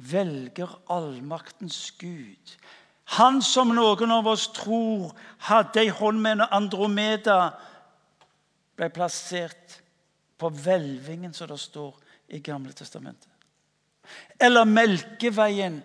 velger 0.00 0.72
allmaktens 0.88 1.90
Gud 2.00 2.56
han 3.04 3.42
som 3.42 3.74
noen 3.76 4.10
av 4.10 4.28
oss 4.28 4.48
tror 4.56 5.12
hadde 5.48 5.82
ei 5.82 5.92
hånd 5.92 6.22
med 6.22 6.38
en 6.38 6.48
Andromeda, 6.62 7.54
ble 8.74 8.88
plassert 8.90 9.80
på 10.40 10.50
hvelvingen, 10.50 11.34
som 11.34 11.48
det 11.48 11.60
står 11.60 11.94
i 12.34 12.40
Gamle 12.42 12.72
testamentet. 12.72 13.28
Eller 14.40 14.64
Melkeveien 14.64 15.82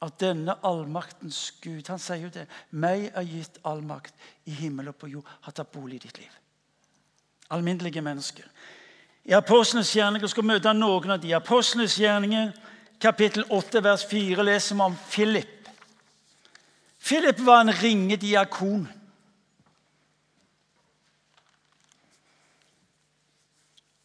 av 0.00 0.12
denne 0.18 0.54
allmaktens 0.64 1.50
Gud. 1.60 1.88
Han 1.88 1.98
sier 1.98 2.24
jo 2.24 2.30
det. 2.32 2.46
'Meg 2.70 3.10
er 3.14 3.22
gitt 3.22 3.58
all 3.64 3.82
makt 3.82 4.14
i 4.46 4.50
himmel 4.50 4.88
og 4.88 4.96
på 4.96 5.08
jord, 5.08 5.26
har 5.40 5.52
tatt 5.52 5.72
bolig 5.72 5.94
i 5.94 6.06
ditt 6.06 6.18
liv'. 6.18 6.38
Alminnelige 7.50 8.00
mennesker. 8.00 8.44
I 9.24 9.32
Apostlenes 9.32 9.92
gjerninger 9.96 10.26
skal 10.26 10.44
møte 10.44 10.72
noen 10.72 11.10
av 11.10 11.20
de. 11.20 11.34
Apostlenes 11.34 11.98
gjerninger, 11.98 12.52
kapittel 13.00 13.44
8, 13.50 13.82
vers 13.84 14.06
4, 14.06 14.42
leser 14.42 14.74
vi 14.74 14.80
om 14.80 14.96
Philip. 15.10 15.59
Philip 17.00 17.46
var 17.46 17.60
en 17.60 17.82
ringe 17.82 18.16
diakon. 18.16 18.88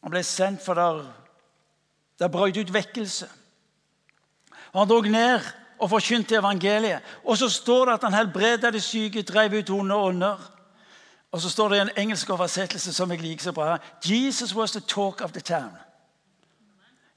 Han 0.04 0.14
ble 0.14 0.24
sendt 0.24 0.62
for 0.62 0.78
der 0.78 1.04
det 2.20 2.32
brøt 2.32 2.58
ut 2.58 2.74
vekkelse. 2.74 3.28
Han 4.76 4.88
drog 4.88 5.08
ned 5.12 5.42
og 5.80 5.90
forkynte 5.90 6.38
evangeliet. 6.38 7.02
Og 7.24 7.38
så 7.38 7.50
står 7.50 7.86
det 7.86 7.94
at 7.94 8.04
han 8.04 8.14
helbreda 8.14 8.72
de 8.72 8.82
syke, 8.82 9.22
drev 9.22 9.58
ut 9.60 9.70
onde 9.70 9.96
ånder. 9.96 10.52
Og 11.32 11.42
så 11.42 11.50
står 11.50 11.70
det 11.70 11.78
i 11.78 11.82
en 11.82 11.98
engelsk 11.98 12.30
oversettelse 12.30 12.94
som 12.94 13.12
jeg 13.12 13.22
liker 13.22 13.44
så 13.44 13.52
bra 13.52 13.78
Jesus 14.06 14.56
was 14.56 14.72
the 14.72 14.80
talk 14.80 15.22
of 15.22 15.32
the 15.32 15.42
town. 15.42 15.72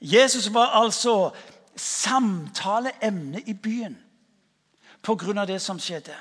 Jesus 0.00 0.54
var 0.54 0.66
altså 0.82 1.30
samtaleemne 1.76 3.40
i 3.46 3.54
byen 3.54 3.98
pga. 5.02 5.44
det 5.46 5.60
som 5.62 5.78
skjedde. 5.78 6.16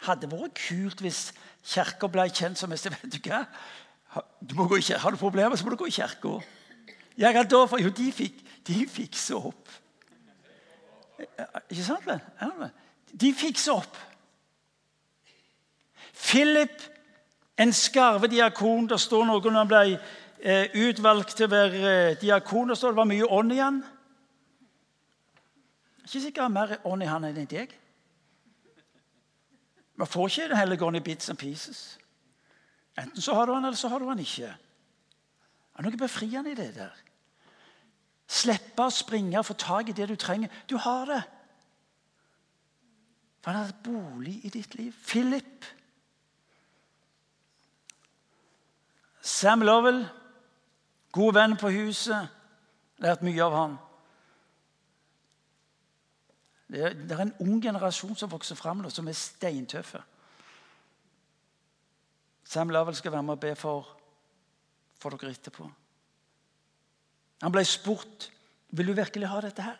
Hadde 0.00 0.30
vært 0.30 0.56
kult 0.56 1.00
hvis 1.00 1.32
kirka 1.64 2.08
ble 2.08 2.28
kjent 2.28 2.58
som 2.58 2.70
vet 2.74 2.88
du 3.12 3.20
hva? 3.28 3.44
Du 4.40 4.54
må 4.54 4.66
gå 4.66 4.76
i 4.80 4.92
Har 4.92 5.10
du 5.10 5.16
problemer, 5.16 5.56
så 5.56 5.64
må 5.64 5.70
du 5.70 5.76
gå 5.76 5.86
i 5.86 5.90
kirka. 5.90 6.40
er 7.16 7.42
da, 7.42 7.66
for 7.66 7.78
jo, 7.78 7.90
de 7.90 8.12
fikk, 8.12 8.40
de 8.66 8.86
fikser 8.88 9.36
opp. 9.36 9.68
Ikke 11.70 11.84
sant? 11.84 12.06
vel? 12.06 12.70
De 13.12 13.34
fikser 13.34 13.72
opp. 13.72 13.96
Philip, 16.20 16.82
en 17.56 17.72
skarvediakon 17.72 18.88
Det 18.88 19.00
står 19.00 19.24
noe 19.24 19.40
når 19.40 19.58
han 19.58 19.68
ble 19.68 19.82
eh, 19.92 20.72
utvalgt 20.86 21.36
til 21.36 21.48
å 21.48 21.52
være 21.52 21.80
eh, 21.92 22.18
diakon. 22.20 22.70
Det 22.70 22.76
står 22.78 22.94
det 22.94 23.00
var 23.00 23.10
mye 23.10 23.28
ånd 23.28 23.54
i 23.54 23.60
han. 23.60 23.82
Ikke 26.04 26.20
sikkert 26.20 26.42
det 26.42 26.44
er 26.44 26.54
mer 26.56 26.76
ånd 26.88 27.02
i 27.02 27.08
han 27.10 27.24
enn 27.28 27.40
i 27.42 27.46
deg. 27.48 27.72
Man 30.00 30.08
får 30.08 30.28
ikke 30.28 30.48
Den 30.48 30.56
hellige 30.56 30.84
ånd 30.84 30.96
i 30.96 31.04
bits 31.04 31.28
and 31.28 31.38
pieces. 31.38 31.98
Enten 32.98 33.22
så 33.22 33.34
har 33.34 33.46
du 33.46 33.52
han, 33.54 33.64
eller 33.64 33.76
så 33.76 33.88
har 33.88 33.98
du 33.98 34.08
han 34.08 34.18
ikke. 34.18 34.48
Det 34.50 35.78
er 35.78 35.86
noe 35.86 36.00
befriende 36.00 36.52
i 36.52 36.58
det 36.58 36.74
der. 36.76 36.96
Slippe 38.30 38.84
å 38.84 38.92
springe 38.94 39.38
og 39.38 39.46
få 39.48 39.54
tak 39.58 39.88
i 39.88 39.96
det 39.96 40.08
du 40.08 40.16
trenger. 40.16 40.48
Du 40.70 40.76
har 40.76 41.06
det. 41.08 41.20
For 43.40 43.50
han 43.50 43.62
har 43.62 43.72
et 43.72 43.82
bolig 43.84 44.36
i 44.44 44.52
ditt 44.52 44.74
liv. 44.74 44.92
Philip. 45.06 45.64
Sam 49.20 49.62
Lovell, 49.62 50.04
god 51.12 51.34
venn 51.34 51.56
på 51.56 51.72
huset. 51.72 52.28
Lært 53.00 53.24
mye 53.24 53.44
av 53.44 53.56
han. 53.56 53.78
Det 56.70 56.94
det 57.08 57.16
er 57.16 57.22
en 57.24 57.34
ung 57.40 57.62
generasjon 57.62 58.16
som 58.16 58.30
vokser 58.30 58.54
fram 58.54 58.78
nå, 58.78 58.90
som 58.90 59.08
er 59.08 59.18
steintøffe. 59.18 60.02
Sam 62.44 62.70
Lovell 62.70 62.96
skal 62.96 63.12
være 63.12 63.22
med 63.22 63.34
og 63.34 63.40
be 63.40 63.54
for, 63.56 63.88
for 64.98 65.14
dere 65.14 65.34
etterpå. 65.34 65.66
Han 67.42 67.52
ble 67.52 67.64
spurt 67.64 68.30
vil 68.70 68.86
du 68.86 68.94
virkelig 68.94 69.28
ha 69.28 69.40
dette 69.42 69.62
her. 69.62 69.78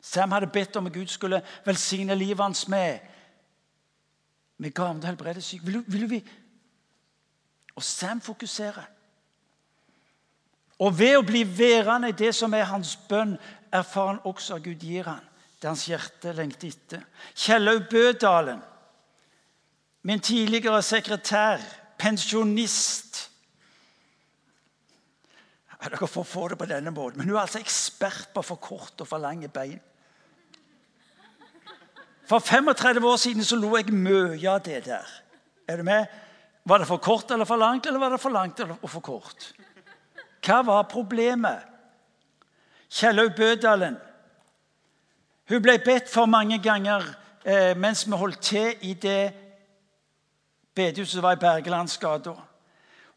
Sam 0.00 0.32
hadde 0.32 0.50
bedt 0.52 0.76
om 0.76 0.86
at 0.86 0.94
Gud 0.94 1.06
skulle 1.06 1.42
velsigne 1.64 2.14
livet 2.14 2.42
hans 2.42 2.68
med 2.68 2.98
med 4.60 4.74
gaven 4.74 5.00
til 5.00 5.42
syke. 5.42 5.64
Vil, 5.64 5.84
vil 5.86 6.10
vi? 6.10 6.30
Og 7.74 7.82
Sam 7.82 8.20
fokuserer. 8.20 8.84
Og 10.78 10.98
ved 10.98 11.16
å 11.16 11.22
bli 11.22 11.44
værende 11.58 12.08
i 12.08 12.16
det 12.16 12.34
som 12.34 12.54
er 12.54 12.68
hans 12.68 12.96
bønn, 13.08 13.38
erfarer 13.72 14.06
han 14.06 14.20
også 14.24 14.54
at 14.54 14.62
Gud 14.62 14.80
gir 14.80 15.08
han 15.08 15.29
det 15.60 15.68
hans 15.68 15.86
hjerte 15.88 16.32
lengter 16.32 16.68
etter. 16.72 17.04
Kjellaug 17.36 17.88
Bødalen, 17.90 18.62
min 20.02 20.20
tidligere 20.24 20.82
sekretær, 20.82 21.60
pensjonist 22.00 23.10
dere 25.80 26.08
får 26.08 26.26
få 26.28 26.48
det 26.52 26.58
på 26.60 26.68
denne 26.68 26.92
måten. 26.92 27.18
Men 27.18 27.30
hun 27.30 27.36
er 27.38 27.46
altså 27.46 27.60
ekspert 27.60 28.28
på 28.34 28.42
for 28.44 28.60
kort 28.60 29.00
og 29.00 29.08
for 29.08 29.22
lange 29.22 29.48
bein. 29.48 29.80
For 32.28 32.38
35 32.38 33.06
år 33.08 33.16
siden 33.16 33.44
så 33.44 33.56
lo 33.56 33.72
jeg 33.76 33.92
mye 33.92 34.50
av 34.50 34.60
det 34.62 34.84
der. 34.86 35.06
Er 35.66 35.80
du 35.80 35.82
med? 35.82 36.06
Var 36.64 36.78
det 36.78 36.86
for 36.86 37.00
kort 37.02 37.30
eller 37.30 37.48
for 37.48 37.56
langt, 37.56 37.86
eller 37.86 37.98
var 37.98 38.12
det 38.12 38.20
for 38.20 38.30
langt 38.30 38.60
eller 38.60 38.76
for 38.86 39.00
kort? 39.00 39.52
Hva 40.44 40.60
var 40.62 40.82
problemet? 40.82 41.64
Kjellaug 42.90 43.34
Bødalen 43.36 43.96
hun 45.50 45.62
ble 45.62 45.78
bedt 45.82 46.06
for 46.06 46.30
mange 46.30 46.60
ganger 46.62 47.02
eh, 47.42 47.72
mens 47.74 48.04
vi 48.06 48.14
holdt 48.14 48.40
til 48.40 48.74
i 48.86 48.94
det 48.94 49.32
bedehuset 50.74 51.16
som 51.16 51.24
var 51.26 51.34
i 51.34 51.40
Bergelandsgata. 51.42 52.36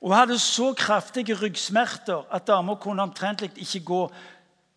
Hun 0.01 0.15
hadde 0.17 0.39
så 0.41 0.73
kraftige 0.73 1.37
ryggsmerter 1.37 2.25
at 2.33 2.47
dama 2.47 2.75
kunne 2.75 3.05
omtrentlig 3.05 3.51
ikke 3.55 3.79
gå. 3.85 4.01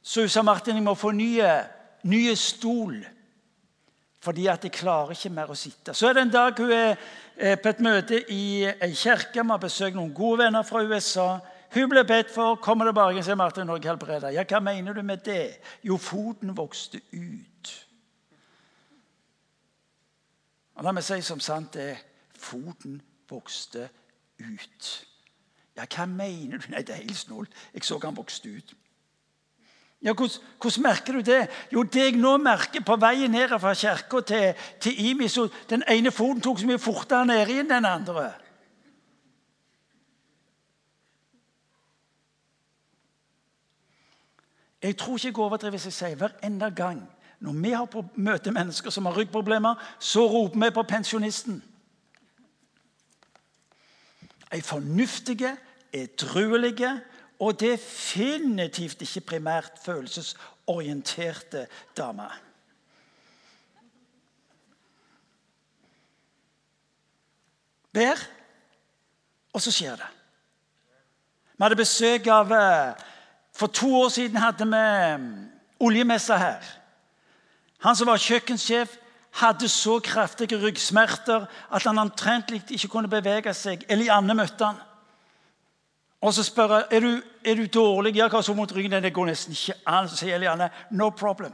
Så 0.02 0.20
hun 0.20 0.28
sa 0.28 0.42
Martin, 0.42 0.76
jeg 0.76 0.84
må 0.84 0.94
få 0.94 1.10
nye, 1.10 1.48
nye 2.02 2.36
stol, 2.36 3.00
fordi 4.20 4.46
at 4.46 4.64
jeg 4.64 4.76
klarer 4.76 5.16
ikke 5.16 5.32
mer 5.32 5.50
å 5.50 5.56
sitte. 5.56 5.94
Så 5.94 6.10
er 6.10 6.12
det 6.12 6.26
en 6.26 6.36
dag 6.36 6.60
hun 6.60 6.72
er 6.72 7.56
på 7.56 7.72
et 7.72 7.80
møte 7.80 8.20
i 8.32 8.66
ei 8.68 8.92
kirke. 8.92 9.42
Vi 9.42 9.48
har 9.48 9.64
besøkt 9.64 9.96
noen 9.96 10.14
gode 10.14 10.44
venner 10.44 10.62
fra 10.62 10.84
USA. 10.84 11.38
Hun 11.76 11.90
ble 11.92 12.04
bedt 12.08 12.30
for, 12.32 12.56
kommer 12.64 12.88
tilbake 12.88 13.20
og 13.20 13.24
sier 13.26 13.36
Martin, 13.36 13.66
når 13.68 13.82
jeg 13.82 13.90
helbreder. 13.90 14.32
Ja, 14.32 14.46
hva 14.48 14.62
mener 14.64 14.96
du 14.96 15.02
med 15.04 15.20
det? 15.26 15.58
Jo, 15.84 15.98
foten 16.00 16.54
vokste 16.56 17.02
ut. 17.12 17.72
Og 20.76 20.84
La 20.84 20.94
meg 20.96 21.04
si 21.04 21.18
som 21.24 21.40
sant 21.40 21.76
det 21.76 21.84
er. 21.90 22.00
Foten 22.36 22.96
vokste 23.28 23.90
ut. 24.40 24.88
Ja, 25.76 25.84
hva 25.84 26.06
mener 26.08 26.64
du? 26.64 26.70
Nei, 26.72 26.80
det 26.80 26.96
er 26.96 27.04
helt 27.04 27.20
snålt. 27.20 27.52
Jeg 27.74 27.84
så 27.84 28.00
han 28.04 28.16
vokste 28.16 28.56
ut. 28.56 28.74
Ja, 30.04 30.12
hvordan, 30.12 30.48
hvordan, 30.60 30.82
merker 30.82 31.12
du 31.12 31.20
det? 31.20 31.42
Jo, 31.72 31.82
det 31.82 32.04
jeg 32.06 32.16
nå 32.20 32.36
merker 32.40 32.84
på 32.84 32.96
veien 33.00 33.36
ned 33.36 33.52
fra 33.60 33.74
kirka 33.74 34.20
til, 34.20 34.66
til 34.80 35.06
Imi, 35.10 35.28
så 35.28 35.48
Den 35.68 35.84
ene 35.88 36.12
foten 36.12 36.40
tok 36.40 36.60
så 36.60 36.72
mye 36.72 36.80
fortere 36.80 37.28
ned 37.28 37.52
enn 37.52 37.68
den 37.68 37.88
andre. 37.88 38.30
Jeg 44.82 44.96
tror 44.96 45.16
ikke 45.16 45.26
jeg 45.26 45.38
overdriver 45.38 45.70
hvis 45.70 45.84
jeg 45.84 45.92
sier 45.92 46.16
hver 46.16 46.36
enda 46.44 46.68
gang 46.68 47.02
når 47.40 47.52
vi 47.52 47.70
har 47.70 47.84
på 47.84 48.04
møte 48.16 48.52
mennesker 48.52 48.90
som 48.90 49.06
har 49.06 49.16
ryggproblemer, 49.16 49.74
så 50.00 50.24
roper 50.26 50.64
vi 50.64 50.70
på 50.72 50.82
pensjonisten. 50.88 51.58
Ei 54.52 54.60
fornuftige, 54.64 55.56
edruelige 55.92 56.94
og 57.38 57.60
definitivt 57.60 59.02
ikke 59.02 59.20
primært 59.20 59.78
følelsesorienterte 59.84 61.66
dame. 61.96 62.28
Ber, 67.92 68.20
og 69.52 69.60
så 69.60 69.72
skjer 69.72 69.96
det. 69.96 70.08
Vi 71.56 71.64
hadde 71.64 71.78
besøk 71.80 72.26
av 72.28 72.50
eh, 72.52 73.04
For 73.56 73.66
to 73.66 73.88
år 74.02 74.08
siden 74.08 74.36
hadde 74.36 74.66
vi 74.68 75.16
mm, 75.16 75.50
oljemessa 75.80 76.36
her. 76.36 76.64
Han 77.80 77.96
som 77.96 78.08
var 78.10 78.20
kjøkkensjef, 78.20 78.98
hadde 79.36 79.68
så 79.68 79.98
kraftige 80.00 80.58
ryggsmerter 80.60 81.46
at 81.72 81.82
han 81.82 81.98
omtrentlig 81.98 82.62
ikke 82.70 82.88
kunne 82.88 83.08
bevege 83.08 83.52
seg. 83.54 83.84
Elianne 83.88 84.34
møtte 84.36 84.64
han. 84.64 84.80
Og 86.24 86.32
så 86.34 86.42
spør 86.42 86.72
jeg 86.74 86.84
er 86.90 87.00
du 87.04 87.10
er 87.44 87.54
du 87.54 87.66
dårlig. 87.66 88.16
Ja, 88.16 88.28
hva 88.28 88.42
så 88.42 88.54
mot 88.54 88.72
ryggen? 88.72 88.96
Det 89.02 89.12
går 89.14 89.28
nesten 89.28 89.52
ikke 89.52 89.76
an. 89.86 90.08
Så 90.08 90.16
sier 90.16 90.36
Elianne 90.36 90.70
no 90.90 91.10
problem. 91.10 91.52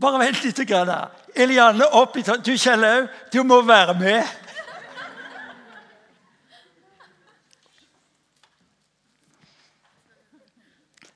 Bare 0.00 0.18
vent 0.18 0.42
litt. 0.42 0.58
Grann. 0.68 0.90
Elianne 1.34 1.86
opp 1.94 2.16
i 2.18 2.22
Du 2.22 2.52
Kjellaug, 2.58 3.08
du 3.32 3.42
må 3.42 3.62
være 3.62 3.94
med. 3.98 4.43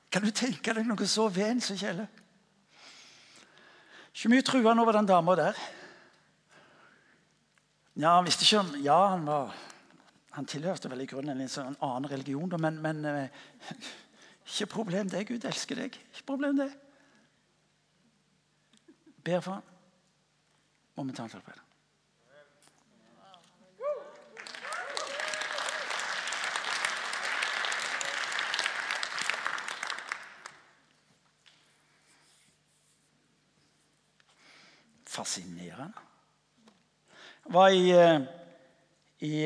Kan 0.09 0.25
du 0.25 0.31
tenke 0.33 0.73
deg 0.73 0.87
noe 0.89 1.07
så 1.07 1.27
vent 1.29 1.63
som 1.63 1.77
Kjelle? 1.77 2.07
Ikke 4.13 4.31
mye 4.33 4.45
truende 4.45 4.81
over 4.81 4.97
den 4.97 5.09
dama 5.09 5.35
der. 5.37 5.59
Ja, 7.99 8.15
han 8.15 8.25
visste 8.25 8.47
ikke 8.47 8.63
om 8.63 8.71
Ja, 8.83 8.99
han 9.13 9.27
var 9.27 9.53
han 10.39 10.45
tilhørte 10.45 10.89
vel 10.91 11.01
i 11.03 11.07
grunnen 11.09 11.41
en 11.41 11.49
sånn 11.51 11.77
annen 11.83 12.07
religion, 12.07 12.51
men, 12.61 12.77
men 12.83 13.01
eh, 13.09 13.47
ikke 14.45 14.69
problem 14.71 15.09
det. 15.11 15.25
Gud 15.27 15.45
elsker 15.45 15.81
deg. 15.81 15.97
Ikke 16.13 16.27
problem 16.29 16.59
det. 16.61 16.69
Ber 19.25 19.41
for 19.43 19.57
ham. 19.57 19.73
Momentant 20.99 21.33
helbred. 21.35 21.68
Fascinerende. 35.19 35.93
Jeg 37.45 37.53
var 37.53 37.67
i, 37.67 37.89
eh, 37.91 38.21
i 39.19 39.45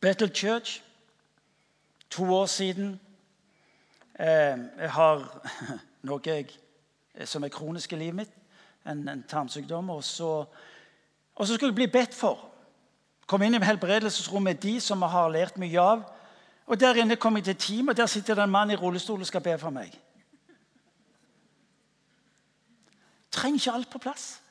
Battle 0.00 0.34
Church 0.34 0.82
to 2.10 2.34
år 2.34 2.46
siden. 2.46 3.00
Eh, 4.18 4.58
jeg 4.78 4.90
har 4.90 5.42
noe 6.08 6.20
jeg, 6.26 6.46
som 7.24 7.44
er 7.44 7.48
kronisk 7.48 7.92
i 7.92 7.96
livet 7.96 8.14
mitt, 8.14 8.32
en, 8.86 9.08
en 9.08 9.24
tarmsykdom. 9.28 9.90
Og 9.90 10.04
så, 10.04 10.44
og 11.34 11.46
så 11.46 11.54
skulle 11.54 11.70
jeg 11.70 11.74
bli 11.74 11.86
bedt 12.00 12.14
for. 12.14 12.48
Kom 13.26 13.42
inn 13.42 13.54
i 13.54 13.62
helbredelsesrommet 13.62 14.62
de 14.62 14.80
som 14.80 15.02
har 15.02 15.30
lært 15.30 15.60
mye 15.62 15.80
av. 15.80 16.02
Og 16.66 16.80
Der 16.80 16.98
inne 16.98 17.16
kom 17.16 17.36
jeg 17.36 17.44
til 17.44 17.56
team, 17.56 17.88
og 17.88 17.96
der 17.96 18.06
sitter 18.06 18.34
det 18.34 18.44
en 18.44 18.50
mann 18.50 18.70
i 18.70 18.76
rullestol 18.76 19.20
og 19.20 19.26
skal 19.26 19.40
be 19.40 19.58
for 19.58 19.70
meg. 19.70 19.94
Trenger 23.32 23.60
ikke 23.60 23.72
alt 23.72 23.90
på 23.90 23.98
plass. 23.98 24.42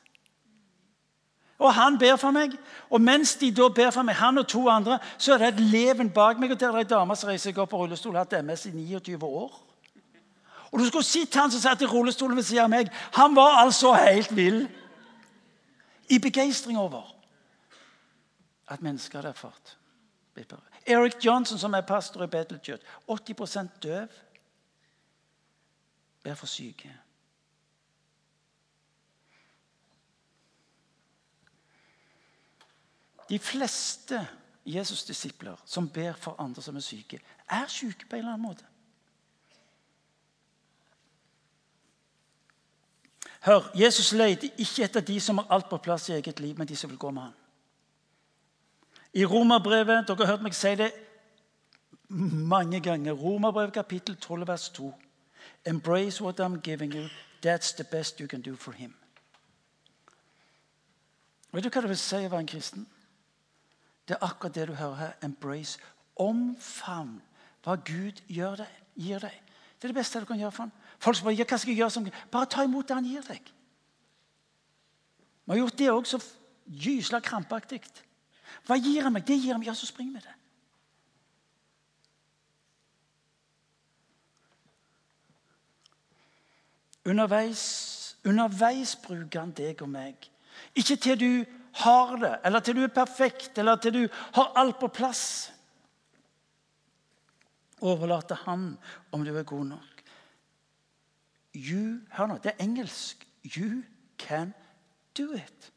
Og 1.62 1.74
han 1.74 1.98
ber 1.98 2.16
for 2.16 2.34
meg. 2.34 2.54
Og 2.90 3.00
mens 3.00 3.36
de 3.38 3.52
da 3.54 3.68
ber 3.68 3.90
for 3.94 4.02
meg, 4.02 4.16
han 4.18 4.38
og 4.38 4.48
to 4.50 4.64
andre, 4.68 4.98
så 5.18 5.34
er 5.34 5.38
det 5.38 5.48
et 5.52 5.60
leven 5.60 6.10
bak 6.10 6.40
meg. 6.40 6.50
Og 6.50 6.60
der 6.60 6.72
er 6.72 6.82
ei 6.82 6.88
dame 6.88 7.16
som 7.16 7.30
reiser 7.30 7.50
seg 7.50 7.60
opp 7.62 7.70
på 7.70 7.82
rullestol, 7.84 8.16
har 8.18 8.26
hatt 8.26 8.42
MS 8.42 8.66
i 8.66 8.72
29 8.74 9.22
år. 9.28 9.60
Og 10.72 10.80
du 10.80 10.86
skulle 10.88 11.06
sett 11.06 11.36
han 11.36 11.52
som 11.52 11.60
satt 11.60 11.84
i 11.84 11.86
rullestolen 11.86 12.36
ved 12.36 12.48
siden 12.48 12.64
av 12.64 12.72
meg. 12.72 12.90
Han 13.18 13.36
var 13.36 13.60
altså 13.60 13.92
helt 13.94 14.32
vill. 14.36 14.64
I 16.10 16.18
begeistring 16.18 16.78
over 16.78 17.06
at 18.68 18.82
mennesker 18.82 19.20
hadde 19.20 19.28
erfart. 19.28 19.76
Eric 20.86 21.20
Johnson, 21.24 21.58
som 21.58 21.74
er 21.74 21.86
pastor 21.86 22.24
i 22.24 22.26
Bethel 22.26 22.58
Church, 22.64 22.82
80% 23.08 23.78
døv, 23.82 24.08
ber 26.24 26.34
for 26.34 26.46
syke. 26.46 26.90
De 33.28 33.38
fleste 33.38 34.26
Jesus-disipler 34.66 35.56
som 35.66 35.88
ber 35.88 36.12
for 36.12 36.36
andre 36.38 36.62
som 36.62 36.76
er 36.76 36.80
syke, 36.80 37.20
er 37.50 37.66
syke 37.68 38.06
på 38.08 38.16
en 38.16 38.22
eller 38.22 38.32
annen 38.32 38.48
måte. 38.48 38.64
Hør, 43.42 43.70
Jesus 43.74 44.12
leter 44.12 44.52
ikke 44.58 44.84
etter 44.84 45.00
de 45.00 45.20
som 45.20 45.38
har 45.38 45.46
alt 45.50 45.68
på 45.68 45.80
plass 45.82 46.08
i 46.08 46.12
eget 46.12 46.40
liv, 46.40 46.58
men 46.58 46.68
de 46.68 46.76
som 46.76 46.90
vil 46.90 46.98
gå 46.98 47.10
med 47.10 47.22
ham. 47.22 47.32
I 49.12 49.24
Romerbrevet 49.24 50.08
Dere 50.08 50.26
har 50.26 50.36
hørt 50.36 50.44
meg 50.46 50.54
si 50.54 50.74
det 50.78 50.92
mange 52.08 52.80
ganger. 52.80 53.12
Romerbrevet 53.12 53.74
kapittel 53.74 54.16
12, 54.16 54.46
vers 54.48 54.68
2. 54.68 54.92
Embrace 55.66 56.24
what 56.24 56.40
I'm 56.40 56.60
giving 56.60 56.94
you. 56.94 57.08
That's 57.42 57.74
the 57.76 57.84
best 57.84 58.20
you 58.20 58.28
can 58.28 58.42
do 58.42 58.56
for 58.56 58.72
him. 58.72 58.94
Vet 61.52 61.64
du 61.64 61.68
hva 61.68 61.80
det 61.80 61.90
vil 61.90 61.98
si 61.98 62.16
å 62.16 62.30
være 62.30 62.40
en 62.46 62.48
kristen? 62.48 62.86
Det 64.08 64.16
er 64.16 64.24
akkurat 64.26 64.54
det 64.54 64.68
du 64.68 64.74
hører 64.74 64.94
her. 64.94 65.12
Embrace. 65.22 65.78
Omfavn 66.16 67.20
hva 67.62 67.76
Gud 67.86 68.20
deg, 68.28 68.66
gir 68.98 69.22
deg. 69.22 69.38
Det 69.78 69.88
er 69.88 69.92
det 69.92 69.98
beste 69.98 70.20
du 70.20 70.26
kan 70.26 70.38
gjøre 70.38 70.52
for 70.52 70.66
ham. 70.66 70.72
Folk 70.98 71.16
spør 71.18 71.34
hva 71.34 71.58
skal 71.58 71.72
jeg 71.72 71.78
gjøre 71.78 71.90
som 71.90 72.08
Bare 72.30 72.46
ta 72.46 72.64
imot 72.66 72.88
det 72.88 72.96
han 72.96 73.06
gir 73.06 73.24
deg. 73.26 73.52
Vi 75.44 75.50
har 75.52 75.58
gjort 75.58 75.78
det 75.78 75.90
òg 75.90 76.06
så 76.06 76.20
gysla 76.66 77.20
krampaktig. 77.20 77.80
Hva 78.66 78.76
gir 78.78 79.02
han 79.02 79.12
meg? 79.12 79.26
Det 79.26 79.38
gir 79.38 79.52
han 79.52 79.60
meg. 79.60 79.66
Ja, 79.70 79.74
så 79.74 79.86
spring 79.86 80.12
med 80.12 80.22
det. 80.22 80.36
Underveis, 87.04 88.16
underveis 88.24 88.94
bruker 88.96 89.40
han 89.40 89.50
deg 89.50 89.82
og 89.82 89.90
meg. 89.90 90.30
Ikke 90.78 90.96
til 90.96 91.18
du 91.18 91.61
har 91.72 92.16
det, 92.16 92.32
eller 92.44 92.60
til 92.60 92.76
du 92.76 92.82
er 92.84 92.94
perfekt, 92.94 93.58
eller 93.58 93.76
til 93.76 93.94
du 93.94 94.02
har 94.34 94.52
alt 94.56 94.78
på 94.80 94.88
plass. 94.92 95.52
Overlat 97.80 98.28
til 98.28 98.42
han 98.44 98.66
om 99.12 99.24
du 99.24 99.32
er 99.36 99.42
god 99.42 99.64
nok. 99.64 100.02
You, 101.54 102.00
hør 102.12 102.26
nå, 102.26 102.38
det 102.42 102.52
er 102.52 102.64
engelsk. 102.64 103.26
You 103.44 103.82
can 104.18 104.54
do 105.18 105.32
it. 105.34 105.72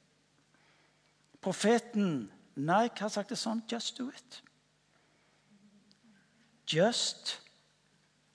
Profeten 1.42 2.32
Nike 2.56 3.04
har 3.04 3.12
sagt 3.12 3.30
det 3.30 3.38
sånn. 3.38 3.64
Just 3.72 3.98
do 3.98 4.08
it. 4.10 4.42
Just 6.72 7.40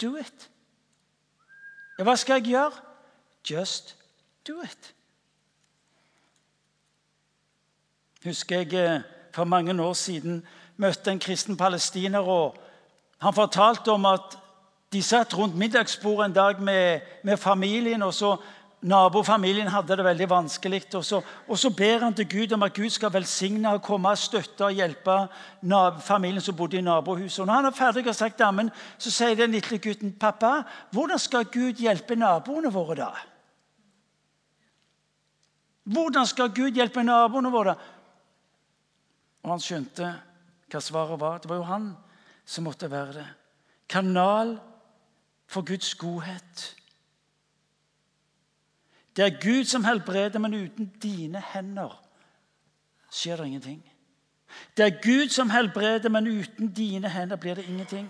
do 0.03 0.17
it. 0.21 0.51
Ja, 1.99 2.05
hva 2.05 2.17
skal 2.17 2.41
jeg 2.41 2.53
gjøre? 2.55 2.85
Just 3.51 3.97
do 4.47 4.61
it. 4.63 4.93
Husker 8.25 8.57
jeg 8.61 8.75
eh, 8.77 9.01
for 9.33 9.45
mange 9.45 9.73
år 9.83 9.93
siden 9.97 10.43
møtte 10.77 11.11
en 11.11 11.19
kristen 11.19 11.57
palestiner. 11.57 12.19
og 12.21 12.57
Han 13.19 13.35
fortalte 13.35 13.93
om 13.93 14.05
at 14.07 14.37
de 14.93 15.03
satt 15.03 15.39
rundt 15.39 15.57
middagsbordet 15.57 16.27
en 16.27 16.35
dag 16.35 16.61
med, 16.61 17.01
med 17.25 17.37
familien. 17.37 18.03
og 18.03 18.15
så 18.15 18.37
Nabofamilien 18.83 19.69
hadde 19.69 19.97
det 19.97 20.05
veldig 20.05 20.31
vanskelig. 20.31 20.83
Og 20.95 21.05
så, 21.05 21.21
og 21.49 21.59
så, 21.59 21.71
ber 21.71 21.99
han 21.99 22.15
til 22.15 22.29
Gud 22.29 22.53
om 22.53 22.63
at 22.63 22.75
Gud 22.75 22.91
skal 22.91 23.13
velsigne 23.13 23.73
og 23.73 23.83
komme 23.83 24.09
og 24.09 24.19
støtte 24.19 24.65
og 24.65 24.73
hjelpe 24.73 25.17
familien 26.01 26.41
som 26.41 26.57
bodde 26.57 26.77
i 26.77 26.81
nabohuset. 26.81 27.41
Og 27.41 27.47
når 27.47 27.55
han 27.55 27.65
er 27.65 27.77
ferdig 27.77 28.09
og 28.09 28.15
sagt 28.15 28.39
dammen, 28.39 28.71
så 28.99 29.11
sier 29.11 29.35
den 29.35 29.51
lille 29.53 29.79
gutten, 29.79 30.13
'Pappa, 30.21 30.63
hvordan 30.91 31.19
skal 31.19 31.45
Gud 31.45 31.73
hjelpe 31.73 32.17
naboene 32.17 32.73
våre 32.73 32.95
da?' 32.95 33.27
Hvordan 35.85 36.27
skal 36.27 36.49
Gud 36.49 36.71
hjelpe 36.71 37.03
naboene 37.03 37.51
våre? 37.51 37.75
Og 39.43 39.55
han 39.55 39.63
skjønte 39.65 40.11
hva 40.71 40.81
svaret 40.83 41.21
var. 41.21 41.39
Det 41.41 41.51
var 41.51 41.61
jo 41.61 41.69
han 41.69 41.93
som 42.45 42.67
måtte 42.67 42.91
være 42.91 43.17
det. 43.17 43.27
Kanal 43.91 44.59
for 45.51 45.67
Guds 45.67 45.95
godhet. 45.95 46.77
Det 49.17 49.25
er 49.25 49.41
Gud 49.43 49.65
som 49.65 49.85
helbreder, 49.85 50.39
men 50.39 50.55
uten 50.55 50.93
dine 51.03 51.43
hender 51.53 51.97
skjer 53.11 53.37
det 53.37 53.47
ingenting. 53.47 53.81
Det 54.77 54.85
er 54.87 55.03
Gud 55.03 55.29
som 55.29 55.51
helbreder, 55.51 56.09
men 56.09 56.27
uten 56.27 56.71
dine 56.75 57.11
hender 57.11 57.37
blir 57.37 57.55
det 57.55 57.67
ingenting. 57.69 58.09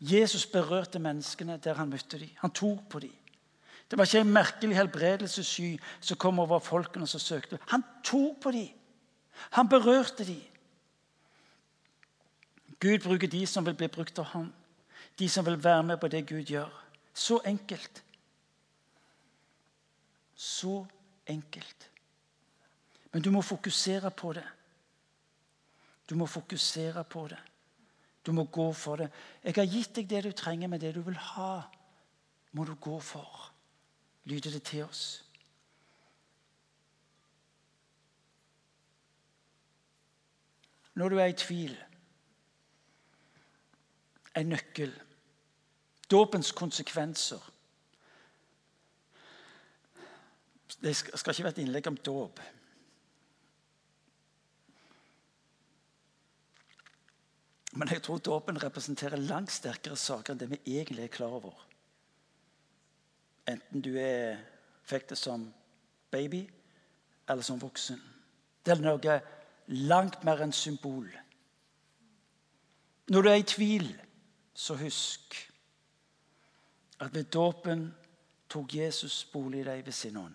Jesus 0.00 0.46
berørte 0.46 0.98
menneskene 0.98 1.56
der 1.56 1.74
han 1.74 1.90
møtte 1.90 2.18
dem. 2.18 2.30
Han 2.38 2.50
tok 2.50 2.88
på 2.90 2.98
dem. 2.98 3.14
Det 3.90 3.98
var 3.98 4.04
ikke 4.04 4.20
en 4.20 4.32
merkelig 4.32 4.76
helbredelsessky 4.76 5.78
som 6.00 6.16
kom 6.16 6.38
over 6.38 6.58
folkene 6.58 7.06
som 7.06 7.20
søkte. 7.20 7.58
Han 7.68 7.84
tok 8.04 8.40
på 8.42 8.50
dem. 8.50 8.68
Han 9.50 9.68
berørte 9.68 10.24
de. 10.24 10.38
Gud 12.80 13.02
bruker 13.02 13.28
de 13.28 13.46
som 13.46 13.66
vil 13.66 13.74
bli 13.74 13.88
brukt 13.88 14.18
av 14.18 14.24
ham. 14.24 14.52
De 15.18 15.28
som 15.28 15.46
vil 15.46 15.64
være 15.64 15.82
med 15.82 15.98
på 16.00 16.08
det 16.08 16.26
Gud 16.26 16.46
gjør. 16.46 16.70
Så 17.14 17.40
enkelt. 17.44 18.04
Så 20.34 20.86
enkelt. 21.26 21.90
Men 23.12 23.22
du 23.22 23.30
må 23.30 23.42
fokusere 23.42 24.10
på 24.10 24.32
det. 24.32 24.46
Du 26.10 26.14
må 26.14 26.26
fokusere 26.26 27.04
på 27.04 27.28
det. 27.28 27.38
Du 28.26 28.32
må 28.32 28.44
gå 28.44 28.72
for 28.72 28.96
det. 28.96 29.10
Jeg 29.44 29.54
har 29.56 29.64
gitt 29.64 29.96
deg 29.96 30.08
det 30.08 30.24
du 30.24 30.32
trenger, 30.32 30.68
men 30.68 30.80
det 30.80 30.94
du 30.94 31.00
vil 31.00 31.16
ha, 31.16 31.62
må 32.52 32.64
du 32.64 32.74
gå 32.74 33.00
for. 33.00 33.50
Lyder 34.24 34.50
det 34.50 34.62
til 34.62 34.84
oss? 34.84 35.24
Når 40.98 41.08
du 41.08 41.18
er 41.18 41.30
i 41.30 41.36
tvil 41.38 41.76
En 44.38 44.52
nøkkel. 44.52 44.92
Dåpens 46.10 46.52
konsekvenser. 46.52 47.42
Det 50.82 50.92
skal 50.96 51.32
ikke 51.32 51.44
være 51.44 51.54
et 51.56 51.60
innlegg 51.64 51.88
om 51.90 51.96
dåp. 51.96 52.40
Men 57.72 57.90
jeg 57.90 58.02
tror 58.02 58.18
dåpen 58.18 58.62
representerer 58.62 59.16
langt 59.16 59.52
sterkere 59.52 59.96
saker 59.96 60.34
enn 60.34 60.42
det 60.42 60.50
vi 60.52 60.60
egentlig 60.78 61.04
er 61.08 61.14
klar 61.14 61.34
over. 61.40 61.66
Enten 63.48 63.82
du 63.82 63.94
er, 63.98 64.38
fikk 64.86 65.10
det 65.10 65.18
som 65.18 65.48
baby 66.10 66.44
eller 67.28 67.42
som 67.42 67.60
voksen. 67.60 68.00
Det 68.64 68.76
er 68.76 68.86
noe 68.86 69.18
langt 69.68 70.24
mer 70.24 70.42
enn 70.42 70.52
symbol. 70.52 71.08
Når 73.08 73.22
du 73.22 73.28
er 73.28 73.40
i 73.40 73.46
tvil, 73.46 73.88
så 74.54 74.76
husk 74.76 75.36
at 77.00 77.14
ved 77.14 77.30
dåpen 77.32 77.88
tok 78.50 78.74
Jesus 78.74 79.22
bolig 79.32 79.62
i 79.62 79.68
deg 79.68 79.84
ved 79.86 79.94
sin 79.94 80.16
ånd. 80.16 80.34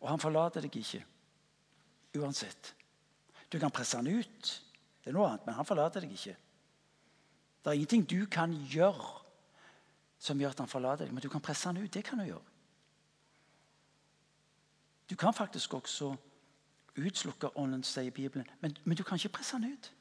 Og 0.00 0.08
han 0.08 0.22
forlater 0.22 0.64
deg 0.64 0.76
ikke 0.80 1.04
uansett. 2.18 2.74
Du 3.52 3.58
kan 3.58 3.70
presse 3.70 3.98
han 3.98 4.08
ut, 4.08 4.52
det 5.02 5.10
er 5.10 5.16
noe 5.16 5.28
annet, 5.28 5.44
men 5.46 5.58
han 5.58 5.68
forlater 5.68 6.04
deg 6.04 6.14
ikke. 6.14 6.36
Det 7.60 7.70
er 7.70 7.76
ingenting 7.76 8.06
du 8.08 8.24
kan 8.30 8.54
gjøre 8.72 9.10
som 10.20 10.40
gjør 10.40 10.54
at 10.54 10.62
han 10.62 10.70
forlater 10.70 11.06
deg. 11.06 11.14
Men 11.14 11.24
du 11.24 11.28
kan 11.32 11.42
presse 11.44 11.68
han 11.68 11.80
ut. 11.80 11.92
Det 11.92 12.02
kan 12.04 12.20
du 12.20 12.26
gjøre. 12.28 12.49
Du 15.10 15.16
kan 15.16 15.34
faktisk 15.34 15.74
også 15.74 16.14
utslukke 16.96 17.56
ånden, 17.56 17.82
sier 17.82 18.10
Bibelen. 18.10 18.46
Men, 18.60 18.76
men 18.84 18.96
du 18.96 19.02
kan 19.02 19.18
ikke 19.18 19.28
presse 19.40 19.56
den 19.56 19.72
ut. 19.72 19.92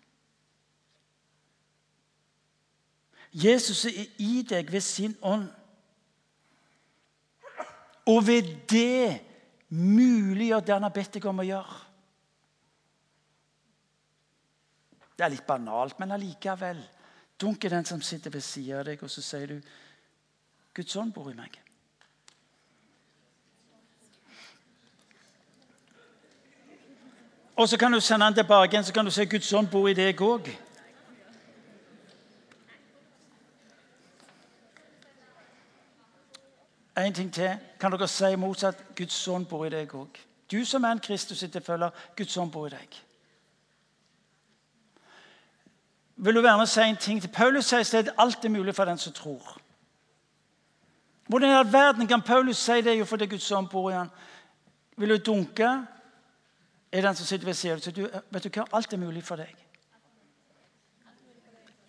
Jesus 3.34 3.86
er 3.86 4.06
i 4.18 4.42
deg 4.50 4.72
ved 4.72 4.82
sin 4.82 5.16
ånd. 5.22 5.50
Og 8.06 8.28
ved 8.28 8.56
det 8.70 9.22
muliggjør 9.70 10.60
det 10.60 10.74
han 10.74 10.86
har 10.88 10.94
bedt 10.94 11.14
deg 11.18 11.26
om 11.30 11.42
å 11.42 11.46
gjøre. 11.46 11.80
Det 15.18 15.26
er 15.26 15.34
litt 15.34 15.46
banalt, 15.46 16.00
men 16.00 16.16
allikevel. 16.16 16.80
Dunk 17.40 17.66
er 17.66 17.76
den 17.76 17.86
som 17.86 18.02
sitter 18.02 18.34
ved 18.34 18.42
siden 18.42 18.80
av 18.80 18.86
deg, 18.88 19.02
og 19.04 19.12
så 19.12 19.22
sier 19.26 19.52
du 19.52 19.60
Guds 20.74 20.96
ånd 20.96 21.14
bor 21.14 21.30
i 21.32 21.38
meg. 21.38 21.60
Og 27.60 27.70
så 27.70 27.78
kan 27.78 27.92
du 27.92 28.00
sende 28.00 28.26
den 28.26 28.34
tilbake 28.34 28.72
igjen, 28.72 28.84
så 28.84 28.94
kan 28.94 29.06
du 29.06 29.12
si 29.12 29.26
Guds 29.26 29.54
ånd 29.54 29.68
bor 29.68 29.88
i 29.90 29.94
deg 29.94 30.22
òg. 30.22 30.46
En 36.98 37.14
ting 37.14 37.34
til. 37.34 37.58
Kan 37.80 37.92
dere 37.92 38.08
si 38.08 38.30
motsatt? 38.40 38.80
Guds 38.96 39.28
ånd 39.28 39.50
bor 39.52 39.66
i 39.68 39.74
deg 39.74 39.92
òg. 39.92 40.22
Du 40.52 40.64
som 40.66 40.88
er 40.88 40.96
en 40.96 41.04
Kristus 41.04 41.44
etterfølger, 41.44 41.92
Guds 42.16 42.38
ånd 42.38 42.52
bor 42.52 42.72
i 42.72 42.74
deg. 42.78 43.02
Vil 46.16 46.36
du 46.36 46.42
være 46.42 46.58
med 46.64 46.70
og 46.70 46.74
si 46.78 46.88
en 46.88 46.98
ting 46.98 47.22
til? 47.22 47.36
Paulus 47.36 47.68
sier 47.68 48.00
at 48.06 48.16
alt 48.18 48.46
er 48.46 48.56
mulig 48.56 48.76
for 48.76 48.86
den 48.86 48.98
som 48.98 49.14
tror. 49.14 49.60
Hvordan 51.28 51.50
i 51.50 51.60
all 51.60 51.74
verden 51.74 52.08
kan 52.08 52.22
Paulus 52.22 52.58
si 52.58 52.82
det? 52.82 53.00
Jo, 53.00 53.06
fordi 53.06 53.28
Guds 53.28 53.52
ånd 53.52 53.68
bor 53.68 53.92
i 53.92 54.00
han. 54.00 54.16
Vil 54.98 55.10
du 55.10 55.18
dunke? 55.18 55.99
Er 56.92 57.02
den 57.02 57.16
som 57.16 57.26
sitter 57.26 57.46
ved 57.46 57.54
siden 57.54 57.78
av 57.78 57.94
deg. 57.94 58.22
vet 58.30 58.44
du 58.44 58.50
hva? 58.50 58.66
Alt 58.74 58.94
er 58.94 58.98
mulig 58.98 59.24
for 59.24 59.38
deg. 59.38 59.56